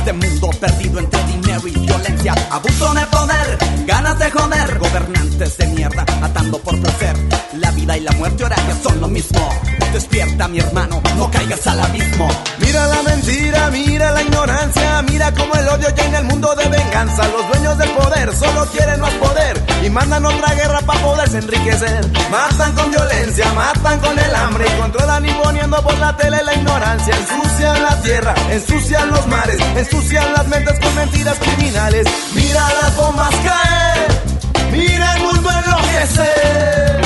Este 0.04 0.14
mundo 0.14 0.50
perdido 0.58 0.98
entre 0.98 1.24
dinero 1.26 1.68
y 1.68 1.78
violencia. 1.78 2.34
Abuso 2.50 2.92
de 2.92 3.06
poder, 3.06 3.58
ganas 3.86 4.18
de 4.18 4.32
joder. 4.32 4.78
Gobernantes 4.80 5.56
de 5.58 5.66
mierda, 5.68 6.04
atando 6.20 6.58
por 6.58 6.76
placer. 6.80 7.16
La 7.60 7.70
vida 7.70 7.96
y 7.96 8.00
la 8.00 8.10
muerte 8.10 8.42
ahora 8.42 8.56
que 8.56 8.82
son 8.82 9.00
lo 9.00 9.06
mismo. 9.06 9.48
Despierta, 9.92 10.48
mi 10.48 10.58
hermano, 10.58 11.02
no 11.16 11.30
caigas 11.30 11.66
al 11.66 11.78
abismo. 11.78 12.26
Mira 12.60 12.86
la 12.86 13.02
mentira, 13.02 13.70
mira 13.70 14.10
la 14.12 14.22
ignorancia, 14.22 15.02
mira 15.02 15.30
cómo 15.32 15.54
el 15.54 15.68
odio 15.68 15.88
llena 15.94 16.18
el 16.18 16.24
mundo 16.24 16.54
de 16.54 16.66
venganza. 16.66 17.28
Los 17.28 17.46
dueños 17.48 17.76
del 17.76 17.90
poder 17.90 18.34
solo 18.34 18.64
quieren 18.72 19.00
más 19.02 19.12
poder 19.14 19.62
y 19.84 19.90
mandan 19.90 20.24
otra 20.24 20.54
guerra 20.54 20.80
para 20.80 20.98
poderse 21.00 21.38
enriquecer. 21.38 22.10
Matan 22.30 22.72
con 22.72 22.90
violencia, 22.90 23.52
matan 23.52 24.00
con 24.00 24.18
el 24.18 24.34
hambre 24.34 24.64
y 24.66 24.80
controlan 24.80 25.28
imponiendo 25.28 25.82
por 25.82 25.98
la 25.98 26.16
tele 26.16 26.42
la 26.42 26.54
ignorancia. 26.54 27.14
Ensucian 27.14 27.82
la 27.82 28.00
tierra, 28.00 28.34
ensucian 28.50 29.10
los 29.10 29.26
mares, 29.26 29.58
ensucian 29.76 30.32
las 30.32 30.48
mentes 30.48 30.78
con 30.80 30.94
mentiras 30.94 31.38
criminales. 31.38 32.06
Mira 32.34 32.66
las 32.82 32.96
bombas 32.96 33.34
caer, 33.44 34.72
mira 34.72 35.16
el 35.16 35.22
mundo 35.22 35.50
enloquecer. 35.50 37.01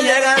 Llega 0.00 0.35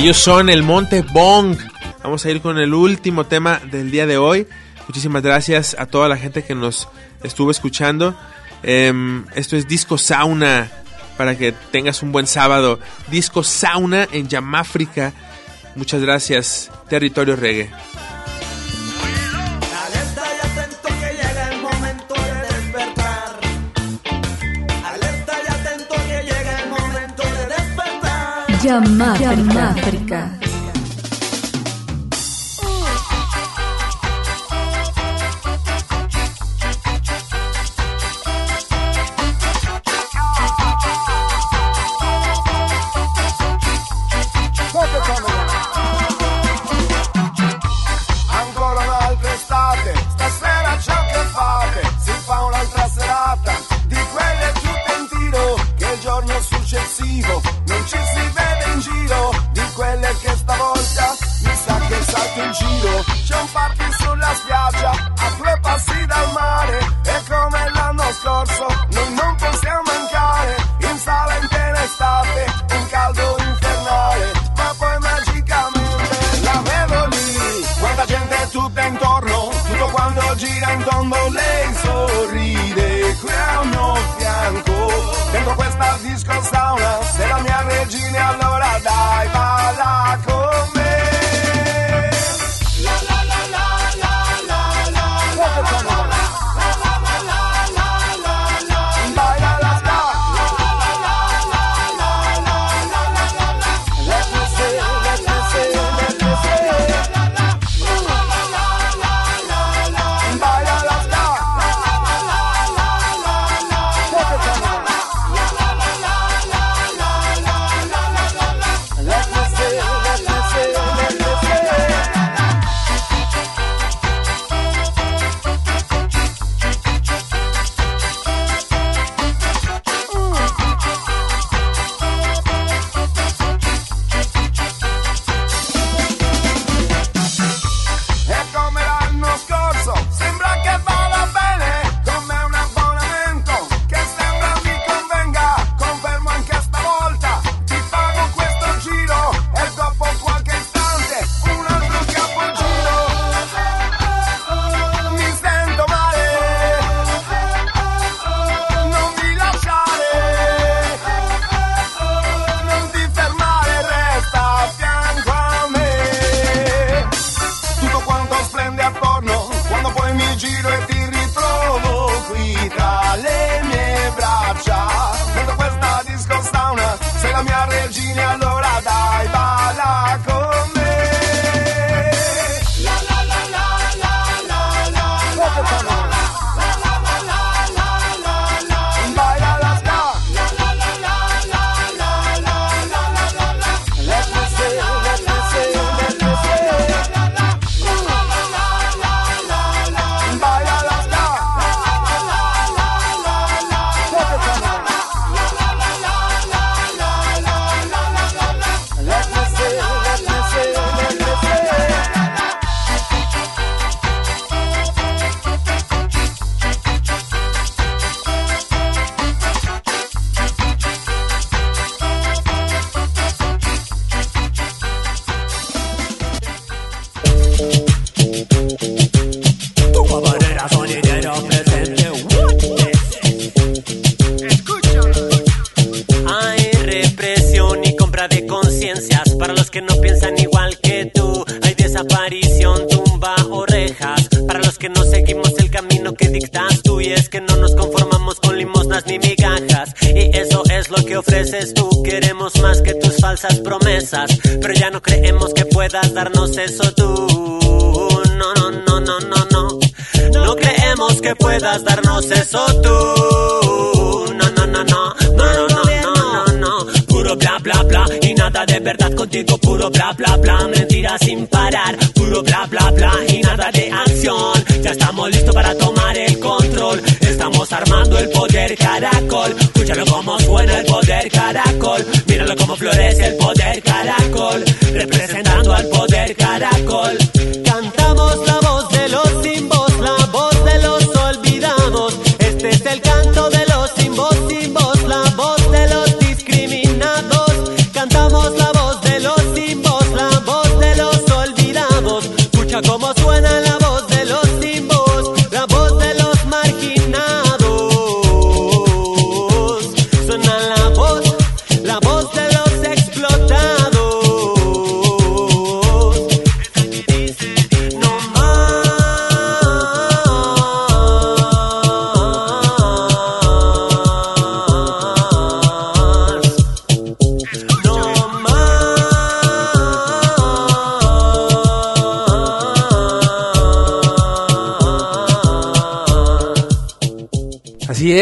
Ellos 0.00 0.16
son 0.16 0.48
el 0.48 0.62
Monte 0.62 1.02
Bong. 1.02 1.58
Vamos 2.02 2.24
a 2.24 2.30
ir 2.30 2.40
con 2.40 2.56
el 2.56 2.72
último 2.72 3.26
tema 3.26 3.60
del 3.70 3.90
día 3.90 4.06
de 4.06 4.16
hoy. 4.16 4.46
Muchísimas 4.88 5.22
gracias 5.22 5.76
a 5.78 5.84
toda 5.84 6.08
la 6.08 6.16
gente 6.16 6.42
que 6.42 6.54
nos 6.54 6.88
estuvo 7.22 7.50
escuchando. 7.50 8.16
Em, 8.62 9.26
esto 9.34 9.58
es 9.58 9.68
Disco 9.68 9.98
Sauna 9.98 10.70
para 11.18 11.36
que 11.36 11.52
tengas 11.52 12.02
un 12.02 12.12
buen 12.12 12.26
sábado. 12.26 12.80
Disco 13.10 13.42
Sauna 13.42 14.08
en 14.10 14.26
Yamáfrica. 14.26 15.12
Muchas 15.76 16.00
gracias. 16.00 16.70
Territorio 16.88 17.36
Reggae. 17.36 17.68
Despertar. 28.62 29.20
Yamáfrica. 29.20 30.49
anche 62.40 62.44
in 62.44 62.52
giro. 62.52 63.04
C'è 63.24 63.40
un 63.40 63.52
party 63.52 63.92
sulla 63.98 64.34
spiaggia, 64.34 64.90
a 64.90 65.30
due 65.36 65.58
passi 65.60 66.06
dal 66.06 66.32
mare. 66.32 66.78
E 67.04 67.22
come 67.28 67.70
l'anno 67.74 68.12
scorso, 68.12 68.66
noi 68.90 69.14
non 69.14 69.36
possiamo 69.36 69.82
mancare. 69.84 70.56
In 70.80 70.98
sala 70.98 71.36
in 71.36 71.48
piena 71.48 71.82
estate, 71.82 72.44
In 72.74 72.88
caldo 72.88 73.39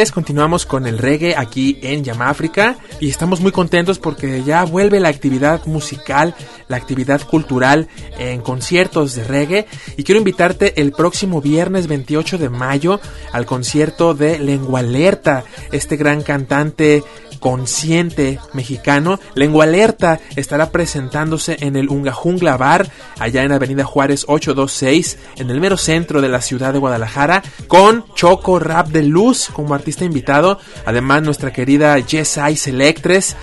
continuamos 0.06 0.64
con 0.64 0.86
el 0.86 0.96
reggae 0.96 1.34
aquí 1.36 1.76
en 1.82 2.04
Yamáfrica 2.04 2.76
y 3.00 3.08
estamos 3.08 3.40
muy 3.40 3.50
contentos 3.50 3.98
porque 3.98 4.44
ya 4.44 4.64
vuelve 4.64 5.00
la 5.00 5.08
actividad 5.08 5.66
musical, 5.66 6.36
la 6.68 6.76
actividad 6.76 7.20
cultural 7.22 7.88
en 8.16 8.40
conciertos 8.40 9.16
de 9.16 9.24
reggae. 9.24 9.66
Y 9.96 10.04
quiero 10.04 10.20
invitarte 10.20 10.80
el 10.80 10.92
próximo 10.92 11.40
viernes 11.40 11.88
28 11.88 12.38
de 12.38 12.48
mayo 12.48 13.00
al 13.32 13.44
concierto 13.44 14.14
de 14.14 14.38
Lengua 14.38 14.80
Alerta, 14.80 15.42
este 15.72 15.96
gran 15.96 16.22
cantante 16.22 17.02
consciente 17.38 18.38
mexicano. 18.52 19.18
Lengua 19.34 19.64
Alerta 19.64 20.20
estará 20.36 20.70
presentándose 20.70 21.56
en 21.60 21.76
el 21.76 21.88
Unga 21.88 22.12
Jungla 22.12 22.56
Bar, 22.56 22.90
allá 23.18 23.42
en 23.42 23.52
Avenida 23.52 23.84
Juárez 23.84 24.24
826, 24.26 25.18
en 25.36 25.50
el 25.50 25.60
mero 25.60 25.76
centro 25.76 26.20
de 26.20 26.28
la 26.28 26.40
ciudad 26.40 26.72
de 26.72 26.78
Guadalajara, 26.78 27.42
con 27.66 28.04
Choco 28.14 28.58
Rap 28.58 28.88
de 28.88 29.02
Luz 29.02 29.48
como 29.52 29.74
artista 29.74 30.04
invitado. 30.04 30.58
Además, 30.84 31.22
nuestra 31.22 31.52
querida 31.52 31.96
Jess 32.00 32.38
Ice 32.50 32.70
Electres 32.70 33.36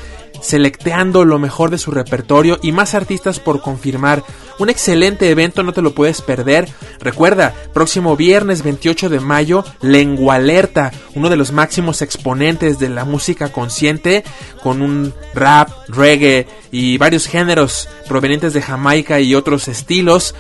selecteando 0.46 1.26
lo 1.26 1.40
mejor 1.40 1.72
de 1.72 1.80
su 1.80 1.90
repertorio 1.90 2.60
y 2.62 2.72
más 2.72 2.94
artistas 2.94 3.40
por 3.40 3.62
confirmar. 3.62 4.24
Un 4.60 4.70
excelente 4.70 5.30
evento, 5.30 5.64
no 5.64 5.74
te 5.74 5.82
lo 5.82 5.96
puedes 5.96 6.22
perder. 6.22 6.70
Recuerda, 7.00 7.54
próximo 7.74 8.16
viernes 8.16 8.62
28 8.62 9.10
de 9.10 9.20
mayo, 9.20 9.66
Lengua 9.82 10.36
Alerta, 10.36 10.92
uno 11.16 11.30
de 11.30 11.36
los 11.36 11.52
máximos 11.52 12.04
exponentes 12.04 12.78
de 12.78 12.90
la 12.90 13.06
música 13.06 13.52
consciente, 13.52 14.24
con 14.62 14.84
un 14.84 15.14
rap, 15.34 15.70
reggae 15.88 16.48
y 16.72 16.98
varios 17.00 17.26
géneros 17.26 17.90
provenientes 18.08 18.54
de 18.54 18.62
Jamaica 18.62 19.20
y 19.20 19.34
otros 19.34 19.68
estilos, 19.68 20.36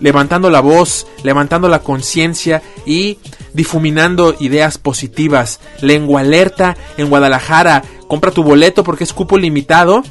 levantando 0.00 0.50
la 0.50 0.60
voz, 0.60 1.06
levantando 1.22 1.68
la 1.68 1.78
conciencia 1.80 2.62
y 2.84 3.18
difuminando 3.54 4.34
ideas 4.40 4.78
positivas. 4.78 5.60
Lengua 5.80 6.20
Alerta 6.20 6.76
en 6.96 7.08
Guadalajara. 7.08 7.82
Compra 8.08 8.30
tu 8.30 8.42
boleto 8.42 8.84
porque 8.84 9.04
es 9.04 9.12
cupo 9.12 9.38
limitado. 9.38 10.02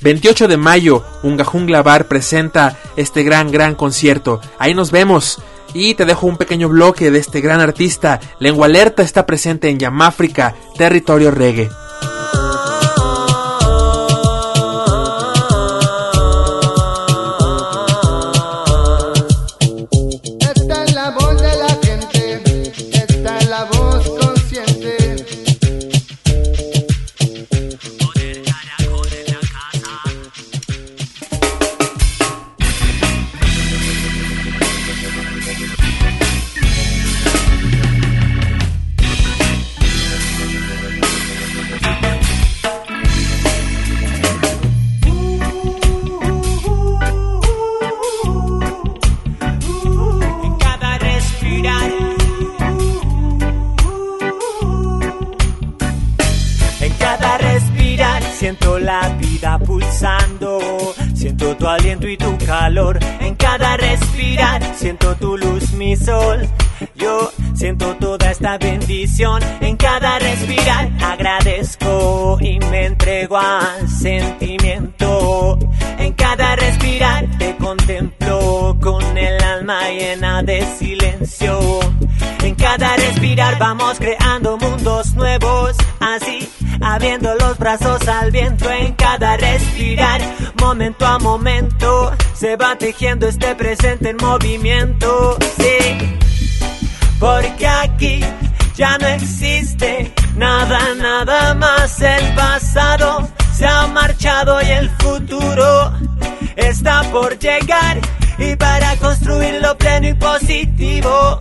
28 0.00 0.48
de 0.48 0.56
mayo, 0.56 1.04
Unga 1.22 1.44
Jungla 1.44 1.82
Bar 1.82 2.08
presenta 2.08 2.76
este 2.96 3.22
gran, 3.22 3.50
gran 3.50 3.74
concierto. 3.74 4.40
Ahí 4.58 4.74
nos 4.74 4.90
vemos. 4.90 5.40
Y 5.72 5.94
te 5.94 6.04
dejo 6.04 6.26
un 6.26 6.36
pequeño 6.36 6.68
bloque 6.68 7.10
de 7.10 7.18
este 7.18 7.40
gran 7.40 7.60
artista. 7.60 8.20
Lengua 8.38 8.66
Alerta 8.66 9.02
está 9.02 9.26
presente 9.26 9.68
en 9.68 9.78
Yamáfrica, 9.78 10.54
territorio 10.76 11.30
reggae. 11.30 11.68
Bendición 68.58 69.42
en 69.60 69.76
cada 69.76 70.18
respirar. 70.18 70.90
Agradezco 71.02 72.38
y 72.40 72.58
me 72.70 72.86
entrego 72.86 73.36
al 73.36 73.88
sentimiento. 73.88 75.58
En 75.98 76.12
cada 76.14 76.56
respirar 76.56 77.26
te 77.38 77.56
contemplo 77.56 78.76
con 78.80 79.16
el 79.16 79.42
alma 79.42 79.88
llena 79.90 80.42
de 80.42 80.64
silencio. 80.78 81.80
En 82.42 82.54
cada 82.54 82.96
respirar 82.96 83.58
vamos 83.58 83.98
creando 83.98 84.58
mundos 84.58 85.14
nuevos, 85.14 85.76
así 86.00 86.48
abriendo 86.80 87.34
los 87.34 87.58
brazos 87.58 88.06
al 88.06 88.30
viento. 88.30 88.70
En 88.70 88.92
cada 88.94 89.36
respirar, 89.36 90.20
momento 90.60 91.06
a 91.06 91.18
momento, 91.18 92.12
se 92.34 92.56
va 92.56 92.76
tejiendo 92.76 93.28
este 93.28 93.54
presente 93.54 94.10
en 94.10 94.16
movimiento. 94.18 95.38
Sí, 95.56 96.18
porque 97.18 97.66
aquí 97.66 98.20
ya 98.76 98.98
no 98.98 99.06
existe 99.06 100.12
nada, 100.36 100.78
nada 100.96 101.54
más. 101.54 102.00
El 102.00 102.34
pasado 102.34 103.28
se 103.56 103.66
ha 103.66 103.86
marchado 103.86 104.60
y 104.62 104.70
el 104.70 104.90
futuro 104.90 105.92
está 106.56 107.02
por 107.12 107.38
llegar. 107.38 108.00
Y 108.38 108.56
para 108.56 108.96
construirlo 108.96 109.78
pleno 109.78 110.08
y 110.08 110.14
positivo, 110.14 111.38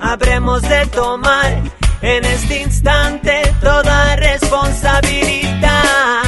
habremos 0.00 0.62
de 0.62 0.86
tomar 0.86 1.62
en 2.02 2.24
este 2.24 2.62
instante 2.62 3.54
toda 3.60 4.16
responsabilidad. 4.16 6.25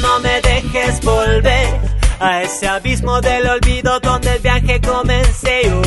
No 0.00 0.20
me 0.20 0.40
dejes 0.42 1.00
volver 1.00 1.68
a 2.20 2.42
ese 2.42 2.68
abismo 2.68 3.20
del 3.20 3.46
olvido 3.48 3.98
donde 4.00 4.34
el 4.34 4.40
viaje 4.40 4.80
comencé 4.80 5.62
yo. 5.64 5.82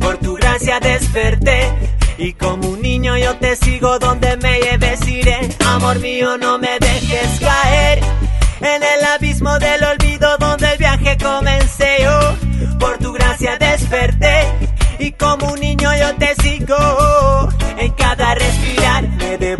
Por 0.00 0.16
tu 0.18 0.34
gracia 0.34 0.80
desperté 0.80 1.70
y 2.18 2.32
como 2.32 2.68
un 2.68 2.82
niño 2.82 3.16
yo 3.16 3.36
te 3.36 3.54
sigo 3.56 3.98
donde 3.98 4.36
me 4.38 4.58
lleves 4.58 5.06
iré. 5.06 5.48
Amor 5.66 6.00
mío, 6.00 6.36
no 6.36 6.58
me 6.58 6.78
dejes 6.80 7.40
caer 7.40 8.00
en 8.60 8.82
el 8.82 9.04
abismo 9.04 9.58
del 9.58 9.84
olvido 9.84 10.36
donde 10.38 10.72
el 10.72 10.78
viaje 10.78 11.16
comencé 11.16 11.98
yo. 12.02 12.78
Por 12.78 12.98
tu 12.98 13.12
gracia 13.12 13.56
desperté 13.56 14.46
y 14.98 15.12
como 15.12 15.52
un 15.52 15.60
niño 15.60 15.90
yo 15.94 16.14
te 16.16 16.34
sigo. 16.42 17.48
En 17.78 17.92
cada 17.92 18.34
respirar 18.34 19.08
me 19.08 19.38
mi 19.38 19.56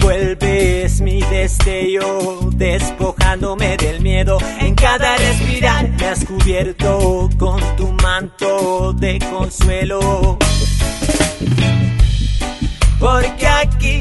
destello, 1.44 2.38
despojándome 2.54 3.76
del 3.76 4.00
miedo. 4.00 4.38
En 4.60 4.74
cada 4.74 5.14
respirar 5.18 5.90
me 5.90 6.06
has 6.06 6.24
cubierto 6.24 7.28
con 7.38 7.60
tu 7.76 7.92
manto 8.02 8.94
de 8.94 9.18
consuelo. 9.18 10.38
Porque 12.98 13.46
aquí 13.46 14.00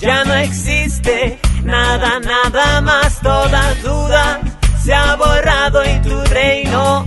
ya 0.00 0.24
no 0.24 0.32
existe 0.32 1.38
nada, 1.62 2.20
nada 2.20 2.80
más, 2.80 3.20
toda 3.20 3.74
duda 3.82 4.40
se 4.82 4.94
ha 4.94 5.14
borrado 5.16 5.84
y 5.84 6.00
tu 6.00 6.18
reino 6.32 7.04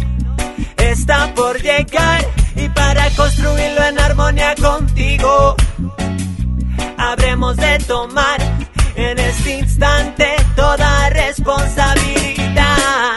está 0.77 1.34
por 1.34 1.59
llegar 1.59 2.23
y 2.55 2.69
para 2.69 3.09
construirlo 3.15 3.84
en 3.84 3.99
armonía 3.99 4.53
contigo 4.61 5.55
habremos 6.99 7.57
de 7.57 7.79
tomar 7.79 8.39
en 9.03 9.19
este 9.19 9.59
instante 9.59 10.35
toda 10.55 11.09
responsabilidad. 11.09 13.15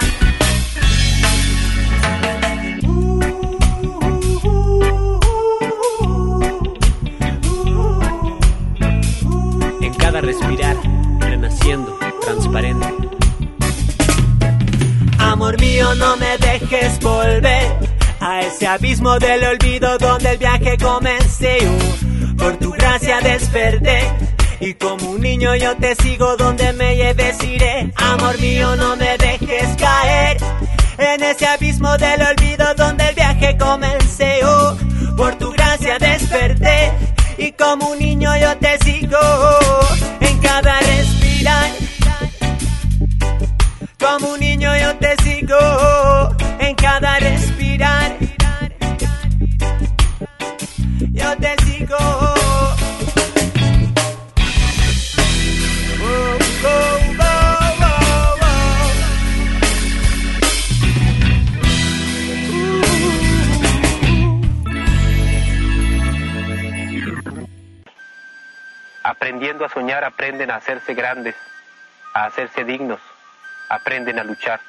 En 9.80 9.95
cada 9.95 10.20
respirar, 10.20 10.76
renaciendo, 11.20 11.99
transparente. 12.20 12.87
Amor 15.18 15.61
mío, 15.61 15.95
no 15.97 16.16
me 16.16 16.39
dejes 16.39 16.99
volver 17.01 17.76
a 18.20 18.41
ese 18.41 18.66
abismo 18.66 19.18
del 19.18 19.45
olvido 19.45 19.99
donde 19.99 20.32
el 20.32 20.39
viaje 20.39 20.76
comencé. 20.78 21.59
yo. 21.61 22.37
Por 22.37 22.57
tu 22.57 22.72
gracia 22.72 23.20
desperté 23.20 24.34
y 24.65 24.73
como 24.75 25.11
un 25.11 25.21
niño 25.21 25.55
yo 25.57 25.77
te 25.77 25.95
sigo 25.97 26.37
donde 26.37 26.73
me 26.73 26.97
lleves 26.97 27.43
iré. 27.45 27.93
Amor 27.97 28.39
mío, 28.41 28.75
no 28.77 28.97
me 28.97 29.19
dejes 29.19 29.77
caer 29.77 30.39
en 30.97 31.23
ese 31.23 31.47
abismo 31.47 31.97
del 31.99 32.23
olvido 32.23 32.75
donde 32.75 33.09
el 33.09 33.15
viaje 33.15 33.59
comencé. 33.59 34.39
yo. 34.41 34.77
Por 35.17 35.35
tu 35.37 35.53
gracia 35.53 35.99
desperté 35.99 36.93
y 37.37 37.53
como 37.53 37.91
un 37.91 37.99
niño 37.99 38.31
yo 38.37 38.57
te 38.57 38.64
aprenden 69.93 70.51
a 70.51 70.57
hacerse 70.57 70.95
grandes, 70.95 71.35
a 72.14 72.24
hacerse 72.24 72.64
dignos, 72.64 73.01
aprenden 73.68 74.18
a 74.18 74.24
luchar. 74.24 74.61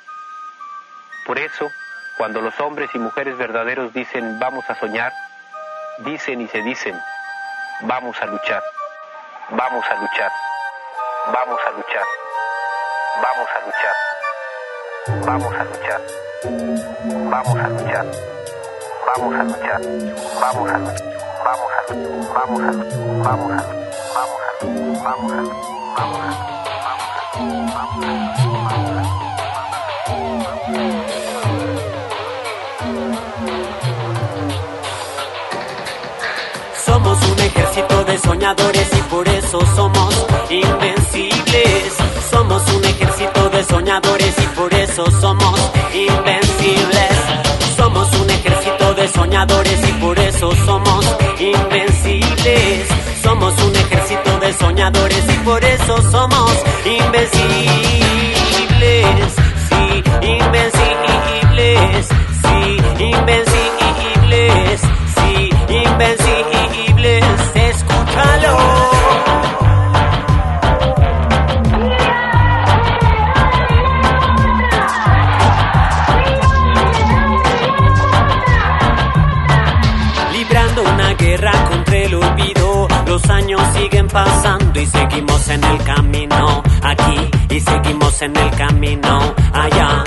Por 1.25 1.39
eso, 1.39 1.69
cuando 2.17 2.41
los 2.41 2.59
hombres 2.59 2.89
y 2.93 2.99
mujeres 2.99 3.37
verdaderos 3.37 3.93
dicen 3.93 4.39
vamos 4.39 4.69
a 4.69 4.75
soñar, 4.75 5.13
dicen 5.99 6.41
y 6.41 6.47
se 6.47 6.61
dicen 6.61 6.99
vamos 7.81 8.21
a 8.21 8.25
luchar, 8.25 8.63
vamos 9.49 9.85
a 9.89 9.95
luchar, 9.95 10.31
vamos 11.33 11.59
a 11.65 11.71
luchar, 11.71 12.03
vamos 13.21 13.49
a 13.55 13.59
luchar, 13.65 13.95
vamos 15.25 15.55
a 15.55 15.63
luchar, 15.63 16.01
vamos 17.29 17.55
a 17.55 17.69
luchar, 17.69 18.05
vamos 19.05 19.35
a 19.35 19.35
luchar, 19.35 19.35
vamos 19.35 19.35
a 19.35 19.43
luchar, 19.43 19.81
vamos 20.41 20.71
a 20.71 20.77
luchar, 20.77 21.11
vamos 21.43 21.81
a 21.81 21.83
luchar, 21.87 22.05
vamos 22.33 22.61
a 22.61 22.71
luchar, 22.71 22.95
vamos 23.23 23.51
a 23.51 23.55
luchar, 23.55 24.44
Somos 25.05 25.17
un 37.21 37.39
ejército 37.39 38.03
de 38.05 38.17
soñadores 38.17 38.87
y 38.93 39.01
por 39.03 39.27
eso 39.29 39.59
somos 39.75 40.25
invencibles. 40.49 41.93
Somos 42.31 42.63
un 42.73 42.85
ejército 42.85 43.49
de 43.51 43.63
soñadores 43.63 44.33
y 44.39 44.47
por 44.55 44.73
eso 44.73 45.05
somos 45.21 45.71
invencibles. 45.93 47.11
Somos 47.77 48.11
un 48.15 48.29
ejército 48.31 48.93
de 48.95 49.07
soñadores 49.09 49.87
y 49.87 49.91
por 50.01 50.17
eso 50.17 50.51
somos 50.65 51.05
invencibles. 51.39 52.87
Somos 53.21 53.53
un 53.61 53.75
soñadores 54.59 55.23
y 55.33 55.37
por 55.45 55.63
eso 55.63 56.01
somos 56.11 56.51
invencibles. 56.85 57.65
Sí, 59.69 60.03
invencibles. 60.21 62.07
Sí, 62.41 62.77
invencibles. 63.03 64.81
Sí, 65.15 65.49
invencibles. 65.69 66.44
Siguen 83.75 84.07
pasando 84.07 84.79
y 84.79 84.85
seguimos 84.85 85.47
en 85.49 85.63
el 85.63 85.83
camino 85.83 86.63
aquí 86.81 87.29
y 87.49 87.59
seguimos 87.59 88.21
en 88.21 88.35
el 88.35 88.51
camino 88.51 89.35
allá. 89.53 90.03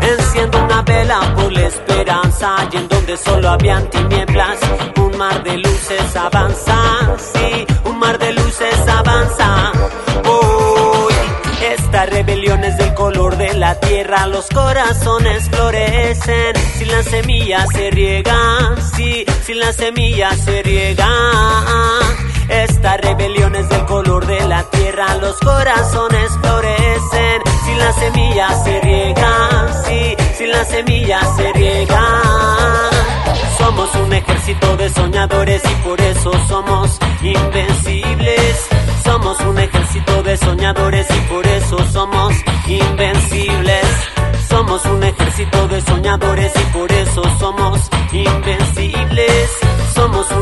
Enciendo 0.00 0.64
una 0.64 0.82
vela 0.82 1.20
por 1.36 1.52
la 1.52 1.66
esperanza 1.66 2.56
y 2.72 2.76
en 2.76 2.88
donde 2.88 3.16
solo 3.16 3.50
habían 3.50 3.88
tinieblas, 3.90 4.58
un 4.96 5.16
mar 5.18 5.42
de 5.42 5.58
luces 5.58 6.16
avanza, 6.16 7.16
sí, 7.32 7.66
un 7.84 7.98
mar 7.98 8.18
de 8.18 8.32
luces 8.32 8.88
avanza. 8.88 9.72
Uy, 10.24 11.14
esta 11.76 12.06
rebelión 12.06 12.64
es 12.64 12.76
del 12.78 12.94
color 12.94 13.36
de 13.36 13.54
la 13.54 13.78
tierra, 13.78 14.26
los 14.26 14.46
corazones 14.48 15.48
florecen, 15.50 16.56
si 16.78 16.84
la 16.86 17.02
semilla 17.02 17.66
se 17.66 17.90
riega, 17.90 18.74
sí, 18.94 19.24
si 19.44 19.54
la 19.54 19.72
semilla 19.72 20.30
se 20.32 20.62
riega. 20.62 21.08
Esta 22.50 22.96
rebelión 22.96 23.54
es 23.54 23.68
del 23.68 23.84
color 23.86 24.26
de 24.26 24.40
la 24.48 24.62
tierra, 24.64 25.14
los 25.16 25.36
corazones 25.38 26.30
florecen, 26.40 27.42
si 27.64 27.74
la 27.76 27.92
semilla 27.92 28.48
se 28.64 28.80
riega, 28.80 29.84
sí, 29.86 30.16
si 30.36 30.46
la 30.46 30.64
semilla 30.64 31.20
se 31.36 31.52
riega. 31.52 32.04
Somos 33.58 33.94
un 33.94 34.12
ejército 34.12 34.76
de 34.76 34.90
soñadores 34.90 35.62
y 35.64 35.74
por 35.84 36.00
eso 36.00 36.32
somos 36.48 36.98
invencibles. 37.22 38.68
Somos 39.04 39.40
un 39.40 39.58
ejército 39.58 40.22
de 40.22 40.36
soñadores 40.36 41.06
y 41.10 41.20
por 41.32 41.46
eso 41.46 41.78
somos 41.92 42.34
invencibles. 42.66 43.86
Somos 44.48 44.84
un 44.86 45.02
ejército 45.04 45.68
de 45.68 45.80
soñadores 45.82 46.52
y 46.56 46.64
por 46.76 46.90
eso 46.90 47.22
somos 47.38 47.80
invencibles. 48.12 49.50
Somos 49.94 50.30
un 50.32 50.39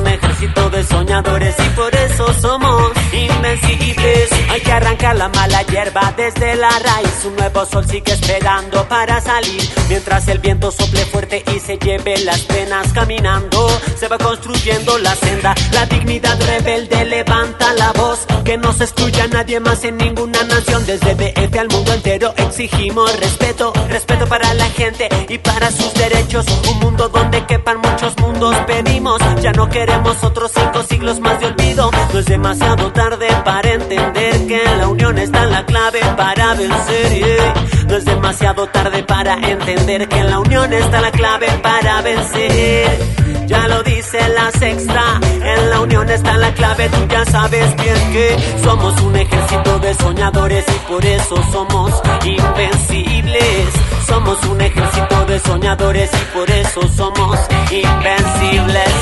y 1.21 1.71
por 1.71 1.95
eso 1.95 2.33
somos 2.35 2.93
invencibles. 3.13 4.38
Hay 4.59 4.65
que 4.65 4.73
arrancar 4.73 5.15
la 5.15 5.29
mala 5.29 5.63
hierba 5.63 6.13
desde 6.17 6.57
la 6.57 6.69
raíz. 6.71 7.25
Un 7.25 7.37
nuevo 7.37 7.65
sol 7.65 7.87
sigue 7.87 8.13
esperando 8.13 8.89
para 8.89 9.21
salir. 9.21 9.63
Mientras 9.89 10.27
el 10.27 10.41
viento 10.41 10.73
sople 10.73 11.05
fuerte 11.05 11.45
y 11.55 11.61
se 11.61 11.79
lleve 11.79 12.19
las 12.25 12.41
penas 12.41 12.93
caminando, 12.93 13.69
se 13.97 14.09
va 14.09 14.19
construyendo 14.19 14.99
la 14.99 15.15
senda. 15.15 15.55
La 15.71 15.87
dignidad 15.87 16.37
rebelde 16.45 17.05
levanta 17.05 17.73
la 17.75 17.93
voz. 17.93 18.27
Que 18.45 18.59
no 18.59 18.73
se 18.73 18.83
excluya 18.83 19.29
nadie 19.29 19.61
más 19.61 19.85
en 19.85 19.97
ninguna 19.97 20.43
nación. 20.43 20.85
Desde 20.87 21.15
DF 21.15 21.57
al 21.57 21.69
mundo 21.69 21.93
entero 21.93 22.35
exigimos 22.37 23.17
respeto. 23.21 23.73
Respeto 23.89 24.27
para 24.27 24.55
la 24.55 24.69
gente 24.71 25.09
y 25.29 25.39
para 25.39 25.71
sus 25.71 25.95
derechos. 25.95 26.47
Un 26.69 26.81
mundo 26.81 27.09
donde 27.09 27.47
quepan 27.47 27.79
muchos 27.79 28.19
mundos 28.19 28.57
pedimos. 28.67 29.21
Ya 29.41 29.53
no 29.53 29.69
queremos 29.69 30.25
otros 30.25 30.51
cinco 30.53 30.83
siglos 30.83 31.21
más 31.21 31.39
de 31.39 31.47
olvido. 31.47 31.93
No 32.13 32.19
es 32.19 32.27
demasiado 32.27 32.91
tarde 32.91 33.29
para 33.45 33.71
entender 33.71 34.48
que 34.49 34.65
la 34.65 34.89
unión 34.89 35.19
está 35.19 35.45
la 35.45 35.65
clave 35.67 36.01
para 36.17 36.55
vencer. 36.55 37.39
No 37.87 37.97
es 37.97 38.05
demasiado 38.07 38.67
tarde 38.67 39.03
para 39.05 39.35
entender 39.35 40.09
que 40.09 40.19
en 40.19 40.31
la 40.31 40.39
unión 40.41 40.73
está 40.73 41.03
la 41.03 41.11
clave 41.11 41.47
para 41.63 42.01
vencer. 42.01 42.99
Ya 43.47 43.69
lo 43.69 43.83
dice 43.83 44.19
la 44.31 44.51
sexta, 44.51 45.21
en 45.23 45.71
la 45.71 45.81
unión 45.81 46.09
está 46.11 46.37
la 46.39 46.53
clave, 46.55 46.89
tú 46.89 47.07
ya 47.09 47.25
sabes 47.27 47.77
bien 47.77 48.13
que 48.13 48.37
somos 48.63 49.01
un 49.03 49.17
ejército 49.17 49.79
de 49.81 49.95
soñadores 49.95 50.65
y 50.69 50.79
por 50.91 51.05
eso 51.05 51.37
somos 51.53 51.93
invencibles. 52.25 53.88
Somos 54.09 54.43
un 54.47 54.61
ejército 54.61 55.25
de 55.27 55.39
soñadores 55.39 56.11
y 56.13 56.25
por 56.35 56.51
eso 56.51 56.81
somos 56.97 57.39
invencibles. 57.71 58.95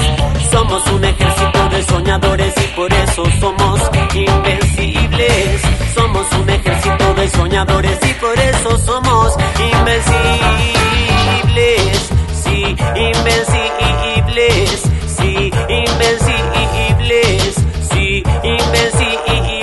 Somos 0.51 0.85
un 0.89 1.05
ejército 1.05 1.69
de 1.69 1.83
soñadores 1.85 2.53
y 2.57 2.67
por 2.75 2.93
eso 2.93 3.23
somos 3.41 3.81
invencibles. 4.15 5.63
Somos 5.95 6.27
un 6.33 6.51
ejército 6.51 7.15
de 7.15 7.29
soñadores 7.31 7.99
y 8.03 8.15
por 8.15 8.37
eso 8.39 8.79
somos 8.79 9.33
invencibles. 9.73 10.41
Sí, 12.43 12.77
invencibles. 12.97 14.83
Sí, 15.17 15.53
invencibles. 15.69 17.55
Sí, 17.91 18.25
invencibles. 18.43 19.56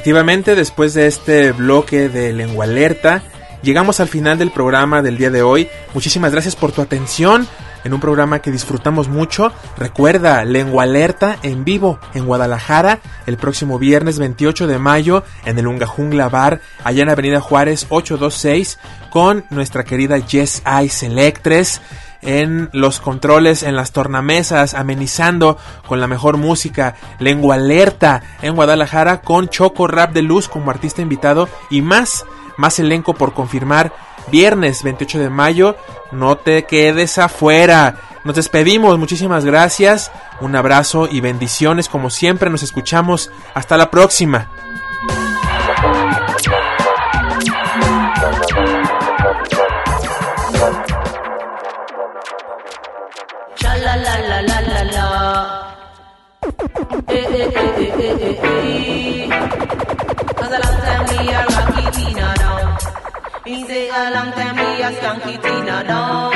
Efectivamente, 0.00 0.54
después 0.54 0.94
de 0.94 1.06
este 1.06 1.52
bloque 1.52 2.08
de 2.08 2.32
lengua 2.32 2.64
alerta, 2.64 3.22
llegamos 3.62 4.00
al 4.00 4.08
final 4.08 4.38
del 4.38 4.50
programa 4.50 5.02
del 5.02 5.18
día 5.18 5.28
de 5.28 5.42
hoy. 5.42 5.68
Muchísimas 5.92 6.32
gracias 6.32 6.56
por 6.56 6.72
tu 6.72 6.80
atención 6.80 7.46
en 7.84 7.92
un 7.92 8.00
programa 8.00 8.38
que 8.38 8.50
disfrutamos 8.50 9.08
mucho. 9.08 9.52
Recuerda, 9.76 10.42
lengua 10.46 10.84
alerta 10.84 11.38
en 11.42 11.66
vivo 11.66 11.98
en 12.14 12.24
Guadalajara 12.24 13.00
el 13.26 13.36
próximo 13.36 13.78
viernes 13.78 14.18
28 14.18 14.66
de 14.66 14.78
mayo 14.78 15.22
en 15.44 15.58
el 15.58 15.66
Unga 15.66 15.86
Jungla 15.86 16.30
Bar, 16.30 16.62
allá 16.82 17.02
en 17.02 17.10
Avenida 17.10 17.42
Juárez 17.42 17.84
826, 17.90 18.78
con 19.10 19.44
nuestra 19.50 19.84
querida 19.84 20.18
Jess 20.18 20.62
Ice 20.82 21.04
Electres 21.04 21.82
en 22.22 22.68
los 22.72 23.00
controles, 23.00 23.62
en 23.62 23.76
las 23.76 23.92
tornamesas, 23.92 24.74
amenizando 24.74 25.58
con 25.86 26.00
la 26.00 26.06
mejor 26.06 26.36
música, 26.36 26.96
lengua 27.18 27.56
alerta 27.56 28.22
en 28.42 28.54
Guadalajara 28.54 29.20
con 29.22 29.48
Choco 29.48 29.86
Rap 29.86 30.12
de 30.12 30.22
Luz 30.22 30.48
como 30.48 30.70
artista 30.70 31.02
invitado 31.02 31.48
y 31.70 31.82
más, 31.82 32.24
más 32.56 32.78
elenco 32.78 33.14
por 33.14 33.32
confirmar. 33.32 33.92
Viernes 34.30 34.82
28 34.82 35.18
de 35.18 35.30
mayo, 35.30 35.76
no 36.12 36.36
te 36.36 36.64
quedes 36.64 37.18
afuera. 37.18 37.96
Nos 38.22 38.36
despedimos, 38.36 38.98
muchísimas 38.98 39.44
gracias, 39.46 40.12
un 40.40 40.54
abrazo 40.54 41.08
y 41.10 41.20
bendiciones 41.20 41.88
como 41.88 42.10
siempre, 42.10 42.50
nos 42.50 42.62
escuchamos, 42.62 43.30
hasta 43.54 43.78
la 43.78 43.90
próxima. 43.90 44.50
A 60.52 60.58
long 60.58 60.78
time 60.86 61.04
we 61.10 61.18
a 61.30 61.32
rocky 61.46 61.84
Tina 61.96 62.28
down. 62.36 62.66
Me 63.44 63.54
say 63.66 63.88
a 63.88 63.90
long 64.14 64.30
time 64.32 64.56
we 64.56 64.82
a 64.82 64.84
skanky 64.96 65.34
Tina 65.42 65.76
down. 65.84 66.32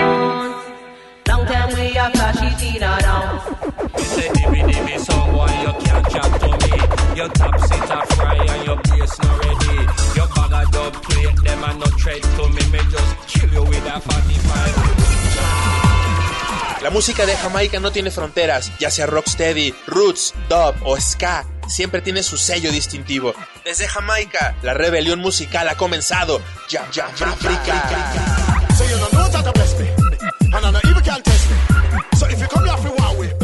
Long 1.29 1.45
time 1.47 1.71
we 1.75 1.87
a 1.97 1.99
flashy 2.11 2.51
Tina 2.61 2.91
down. 3.01 3.25
You 3.99 4.05
say 4.05 4.29
dimmy 4.29 4.61
dimmy 4.71 4.97
song 5.01 5.33
boy 5.33 5.53
you 5.65 5.73
can't 5.85 6.07
chat 6.11 6.31
to 6.41 6.49
me 6.63 6.73
Your 7.17 7.29
top 7.31 7.59
sit 7.61 7.91
a 7.91 7.93
fry 8.15 8.37
and 8.37 8.65
your 8.67 8.77
bass 8.77 9.19
not 9.23 9.39
ready 9.45 9.77
Your 10.17 10.29
bag 10.35 10.53
of 10.53 10.71
dub 10.73 10.93
plate 11.03 11.37
them 11.45 11.65
and 11.65 11.79
no 11.81 11.87
tread 11.99 12.23
to 12.23 12.49
me 12.55 12.63
Me 12.73 12.81
just 12.91 13.11
kill 13.29 13.51
you 13.53 13.65
with 13.65 13.87
a 13.87 14.01
45 14.01 16.83
La 16.83 16.91
música 16.91 17.25
de 17.25 17.35
Jamaica 17.35 17.81
no 17.81 17.91
tiene 17.93 18.11
fronteras, 18.11 18.71
ya 18.79 18.91
sea 18.91 19.07
rocksteady, 19.07 19.73
roots, 19.87 20.35
dub 20.51 20.75
o 20.85 21.01
ska, 21.01 21.47
siempre 21.69 22.01
tiene 22.01 22.23
su 22.23 22.37
sello 22.37 22.71
distintivo. 22.71 23.35
Desde 23.65 23.87
Jamaica, 23.89 24.57
la 24.63 24.75
rebelión 24.75 25.21
musical 25.21 25.69
ha 25.69 25.77
comenzado. 25.77 26.41
Jam 26.71 26.85
Jam 26.93 27.11
África. 27.33 28.75
So 28.77 28.85
you 28.85 28.97
don't 28.97 29.13
know 29.13 29.43
to 29.43 29.53
bless 29.53 29.79
me, 29.79 29.89
and 30.53 30.67
I 30.67 30.71
know 30.71 30.81
evil 30.89 31.03
can 31.03 31.23
test 31.23 31.51
me. 31.51 31.57
So 32.17 32.27
if 32.27 32.41
you 32.41 32.49
come 32.49 32.65
here 32.65 32.77
for 32.79 32.91
one 32.91 33.19
way, 33.19 33.44